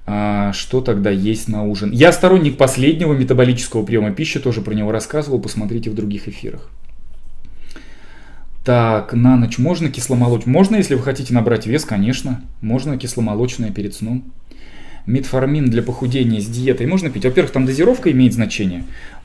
А, 0.07 0.53
что 0.53 0.81
тогда 0.81 1.11
есть 1.11 1.49
на 1.49 1.65
ужин? 1.65 1.91
Я 1.91 2.13
сторонник 2.13 2.57
последнего 2.57 3.15
метаболического 3.15 3.85
приема 3.85 4.13
пищи, 4.13 4.39
тоже 4.39 4.61
про 4.61 4.75
него 4.75 4.93
рассказывал, 4.93 5.41
посмотрите 5.41 5.91
в 5.91 5.97
других 5.97 6.29
эфирах. 6.29 6.71
Так, 8.71 9.15
на 9.15 9.37
ночь 9.37 9.59
можно 9.59 9.91
кисломолочь? 9.91 10.47
Можно, 10.47 10.77
если 10.77 10.95
вы 10.95 11.03
хотите 11.03 11.35
набрать 11.35 11.67
вес, 11.67 11.85
конечно. 11.85 12.41
Можно 12.61 12.97
кисломолочное 12.97 13.73
перед 13.73 13.97
сном. 13.97 14.33
Метформин 15.07 15.69
для 15.69 15.83
похудения 15.83 16.41
с 16.41 16.47
диетой 16.47 16.87
можно 16.87 17.11
пить. 17.11 17.25
Во-первых, 17.25 17.53
там 17.53 17.67
дозировка 17.67 18.13
имеет 18.13 18.33
значение. 18.33 18.85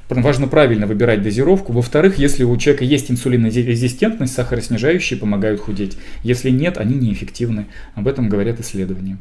Важно 0.09 0.47
правильно 0.47 0.87
выбирать 0.87 1.21
дозировку. 1.21 1.73
Во-вторых, 1.73 2.17
если 2.17 2.43
у 2.43 2.57
человека 2.57 2.85
есть 2.85 3.11
инсулинорезистентность, 3.11 4.33
сахароснижающие 4.33 5.19
помогают 5.19 5.61
худеть. 5.61 5.95
Если 6.23 6.49
нет, 6.49 6.79
они 6.79 6.95
неэффективны. 6.95 7.67
Об 7.93 8.07
этом 8.07 8.29
говорят 8.29 8.59
исследования. 8.59 9.19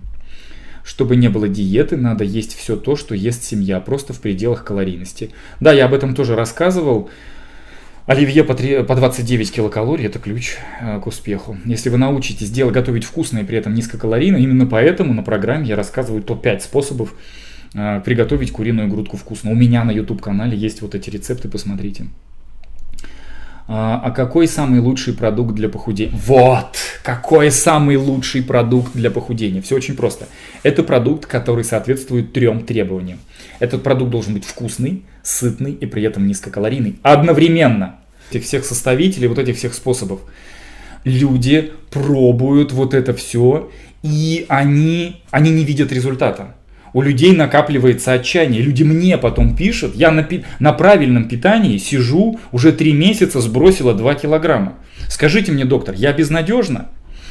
Чтобы 0.85 1.17
не 1.17 1.29
было 1.29 1.49
диеты, 1.49 1.99
надо 1.99 2.25
есть 2.25 2.57
все 2.57 2.77
то, 2.77 2.97
что 2.97 3.15
ест 3.15 3.45
семья, 3.45 3.79
просто 3.79 4.15
в 4.15 4.21
пределах 4.21 4.65
калорийности. 4.65 5.33
Да, 5.61 5.71
я 5.75 5.85
об 5.85 5.93
этом 5.93 6.15
тоже 6.15 6.35
рассказывал. 6.35 7.11
Оливье 8.07 8.45
по, 8.45 8.55
3, 8.55 8.85
по 8.85 8.95
29 8.95 9.51
килокалорий– 9.51 10.05
это 10.07 10.19
ключ 10.19 10.57
э, 10.81 11.01
к 11.01 11.07
успеху. 11.07 11.57
Если 11.65 11.89
вы 11.89 11.97
научитесь 11.97 12.51
делать, 12.51 12.75
готовить 12.75 13.05
вкусно 13.05 13.39
и 13.39 13.45
при 13.45 13.57
этом 13.57 13.73
низкокалорийно, 13.73 14.37
именно 14.37 14.67
поэтому 14.67 15.15
на 15.15 15.23
программе 15.23 15.69
я 15.69 15.77
рассказываю 15.77 16.23
топ-5 16.23 16.61
способов 16.61 17.15
э, 17.73 18.03
приготовить 18.05 18.53
куриную 18.53 18.89
грудку 18.89 19.17
вкусно. 19.17 19.51
У 19.53 19.55
меня 19.55 19.85
на 19.85 19.91
YouTube-канале 19.91 20.55
есть 20.55 20.83
вот 20.83 20.95
эти 20.95 21.09
рецепты, 21.09 21.49
посмотрите. 21.49 22.09
А, 23.67 23.99
а 24.05 24.11
какой 24.11 24.49
самый 24.49 24.81
лучший 24.81 25.15
продукт 25.15 25.55
для 25.55 25.71
похудения? 25.71 26.13
Вот! 26.15 26.77
Какой 27.03 27.51
самый 27.51 27.97
лучший 27.97 28.43
продукт 28.43 28.93
для 28.93 29.11
похудения? 29.11 29.63
Все 29.63 29.77
очень 29.77 29.97
просто. 29.97 30.27
Это 30.63 30.83
продукт, 30.83 31.25
который 31.25 31.65
соответствует 31.65 32.35
трем 32.35 32.67
требованиям. 32.67 33.19
Этот 33.61 33.83
продукт 33.83 34.11
должен 34.11 34.35
быть 34.35 34.45
вкусный, 34.45 35.05
сытный 35.25 35.73
и 35.73 35.87
при 35.87 36.05
этом 36.05 36.29
низкокалорийный. 36.29 37.01
Одновременно. 37.03 37.97
Этих 38.31 38.45
всех 38.45 38.65
составителей, 38.65 39.27
вот 39.27 39.39
этих 39.39 39.57
всех 39.57 39.75
способов. 39.75 40.21
Люди 41.05 41.73
пробуют 41.91 42.73
вот 42.73 42.95
это 42.95 43.13
все, 43.13 43.71
и 44.03 44.47
они, 44.49 45.23
они 45.31 45.51
не 45.51 45.65
видят 45.65 45.93
результата. 45.93 46.55
У 46.93 47.03
людей 47.03 47.35
накапливается 47.35 48.13
отчаяние. 48.13 48.63
Люди 48.63 48.85
мне 48.85 49.19
потом 49.19 49.57
пишут, 49.57 49.97
я 49.97 50.11
на, 50.13 50.23
пи- 50.23 50.45
на 50.61 50.73
правильном 50.73 51.29
питании 51.29 51.77
сижу, 51.77 52.39
уже 52.53 52.73
три 52.73 52.93
месяца 52.93 53.41
сбросила 53.41 53.95
2 53.95 54.15
килограмма. 54.15 54.75
Скажите 55.09 55.51
мне, 55.53 55.65
доктор, 55.65 55.95
я 55.97 56.13
безнадежна? 56.13 56.89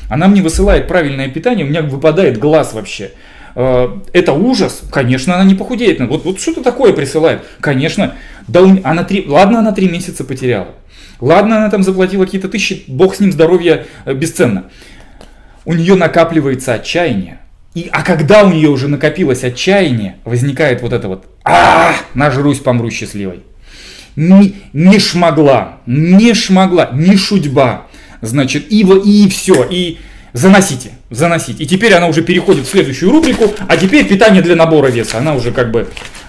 Она 0.09 0.27
мне 0.27 0.41
высылает 0.41 0.87
правильное 0.87 1.29
питание, 1.29 1.65
у 1.65 1.69
меня 1.69 1.81
выпадает 1.81 2.37
глаз 2.37 2.73
вообще. 2.73 3.11
Э, 3.56 3.88
это 4.14 4.34
ужас. 4.34 4.84
Конечно, 4.91 5.36
она 5.36 5.43
не 5.43 5.56
похудеет. 5.56 5.99
Вот, 6.01 6.26
вот 6.26 6.39
что-то 6.39 6.62
такое 6.62 6.93
присылает. 6.93 7.43
Конечно. 7.60 8.16
Да 8.47 8.62
она 8.84 9.04
три, 9.04 9.26
ладно, 9.28 9.60
она 9.60 9.72
три 9.72 9.89
месяца 9.89 10.24
потеряла. 10.24 10.70
Ладно, 11.20 11.58
она 11.58 11.70
там 11.70 11.84
заплатила 11.84 12.26
какие-то 12.26 12.49
тысячи, 12.49 12.84
бог 12.88 13.16
с 13.16 13.20
ним, 13.20 13.32
здоровье 13.32 13.86
э, 14.06 14.14
бесценно. 14.14 14.66
У 15.66 15.74
нее 15.74 15.95
накапливается 15.95 16.74
отчаяние. 16.74 17.39
И, 17.74 17.89
а 17.91 18.04
когда 18.04 18.43
у 18.43 18.51
нее 18.51 18.70
уже 18.70 18.88
накопилось 18.88 19.43
отчаяние, 19.43 20.18
возникает 20.26 20.82
вот 20.82 20.93
это 20.93 21.08
вот 21.08 21.26
а 21.43 21.93
нажрусь, 22.14 22.60
помру 22.60 22.89
счастливой. 22.91 23.43
Не, 24.16 24.56
не 24.74 24.99
шмогла, 24.99 25.80
не 25.86 26.34
шмогла, 26.34 26.89
не 26.93 27.18
шутьба. 27.18 27.88
Значит, 28.22 28.72
и, 28.72 28.82
и 28.82 29.30
все, 29.30 29.68
и 29.70 29.97
заносите, 30.34 30.91
заносите. 31.09 31.63
И 31.63 31.67
теперь 31.67 31.93
она 31.93 32.07
уже 32.07 32.21
переходит 32.21 32.65
в 32.65 32.69
следующую 32.69 33.11
рубрику, 33.11 33.45
а 33.67 33.77
теперь 33.77 34.07
питание 34.07 34.41
для 34.41 34.55
набора 34.55 34.88
веса. 34.88 35.19
Она 35.19 35.36
уже 35.36 35.51
как 35.51 35.71
бы 35.71 35.88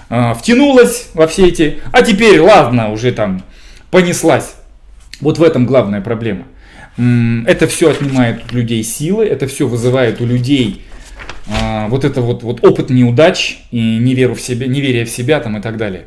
э, 0.09 0.33
втянулась 0.35 1.09
во 1.13 1.27
все 1.27 1.47
эти, 1.47 1.79
а 1.91 2.01
теперь, 2.01 2.39
ладно, 2.39 2.91
уже 2.91 3.11
там 3.11 3.43
понеслась. 3.91 4.55
Вот 5.21 5.37
в 5.37 5.43
этом 5.43 5.65
главная 5.65 6.01
проблема. 6.01 6.45
Это 6.97 7.67
все 7.67 7.91
отнимает 7.91 8.43
у 8.51 8.55
людей 8.55 8.81
силы, 8.83 9.25
это 9.25 9.47
все 9.47 9.67
вызывает 9.67 10.21
у 10.21 10.25
людей 10.25 10.85
а, 11.47 11.87
вот 11.89 12.05
это 12.05 12.21
вот, 12.21 12.41
вот 12.43 12.63
опыт 12.63 12.89
неудач 12.89 13.59
и 13.71 13.97
неверу 13.97 14.33
в 14.33 14.41
себя, 14.41 14.65
неверие 14.65 15.03
в 15.03 15.09
себя 15.09 15.39
там 15.41 15.57
и 15.57 15.61
так 15.61 15.75
далее 15.75 16.05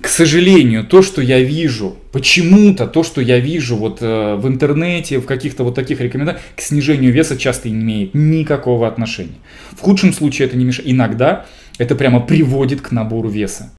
к 0.00 0.08
сожалению, 0.08 0.84
то, 0.84 1.02
что 1.02 1.20
я 1.20 1.40
вижу, 1.40 1.94
почему-то 2.10 2.86
то, 2.86 3.02
что 3.02 3.20
я 3.20 3.38
вижу 3.38 3.76
вот 3.76 3.98
э, 4.00 4.34
в 4.36 4.48
интернете, 4.48 5.18
в 5.18 5.26
каких-то 5.26 5.62
вот 5.62 5.74
таких 5.74 6.00
рекомендациях, 6.00 6.42
к 6.56 6.60
снижению 6.62 7.12
веса 7.12 7.36
часто 7.36 7.68
не 7.68 7.74
имеет 7.74 8.14
никакого 8.14 8.88
отношения. 8.88 9.38
В 9.72 9.80
худшем 9.80 10.14
случае 10.14 10.48
это 10.48 10.56
не 10.56 10.64
мешает. 10.64 10.88
Иногда 10.88 11.44
это 11.76 11.94
прямо 11.94 12.20
приводит 12.20 12.80
к 12.80 12.92
набору 12.92 13.28
веса. 13.28 13.72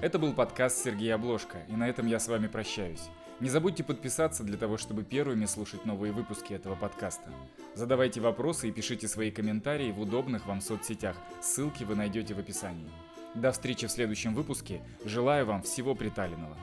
Это 0.00 0.18
был 0.18 0.32
подкаст 0.32 0.82
Сергея 0.82 1.16
Обложка, 1.16 1.58
и 1.68 1.76
на 1.76 1.88
этом 1.88 2.06
я 2.06 2.18
с 2.18 2.28
вами 2.28 2.46
прощаюсь. 2.46 3.00
Не 3.44 3.50
забудьте 3.50 3.84
подписаться 3.84 4.42
для 4.42 4.56
того, 4.56 4.78
чтобы 4.78 5.02
первыми 5.04 5.44
слушать 5.44 5.84
новые 5.84 6.14
выпуски 6.14 6.54
этого 6.54 6.76
подкаста. 6.76 7.30
Задавайте 7.74 8.22
вопросы 8.22 8.70
и 8.70 8.72
пишите 8.72 9.06
свои 9.06 9.30
комментарии 9.30 9.92
в 9.92 10.00
удобных 10.00 10.46
вам 10.46 10.62
соцсетях. 10.62 11.14
Ссылки 11.42 11.84
вы 11.84 11.94
найдете 11.94 12.32
в 12.32 12.38
описании. 12.38 12.88
До 13.34 13.52
встречи 13.52 13.86
в 13.86 13.90
следующем 13.90 14.34
выпуске. 14.34 14.80
Желаю 15.04 15.44
вам 15.44 15.60
всего 15.60 15.94
приталенного. 15.94 16.56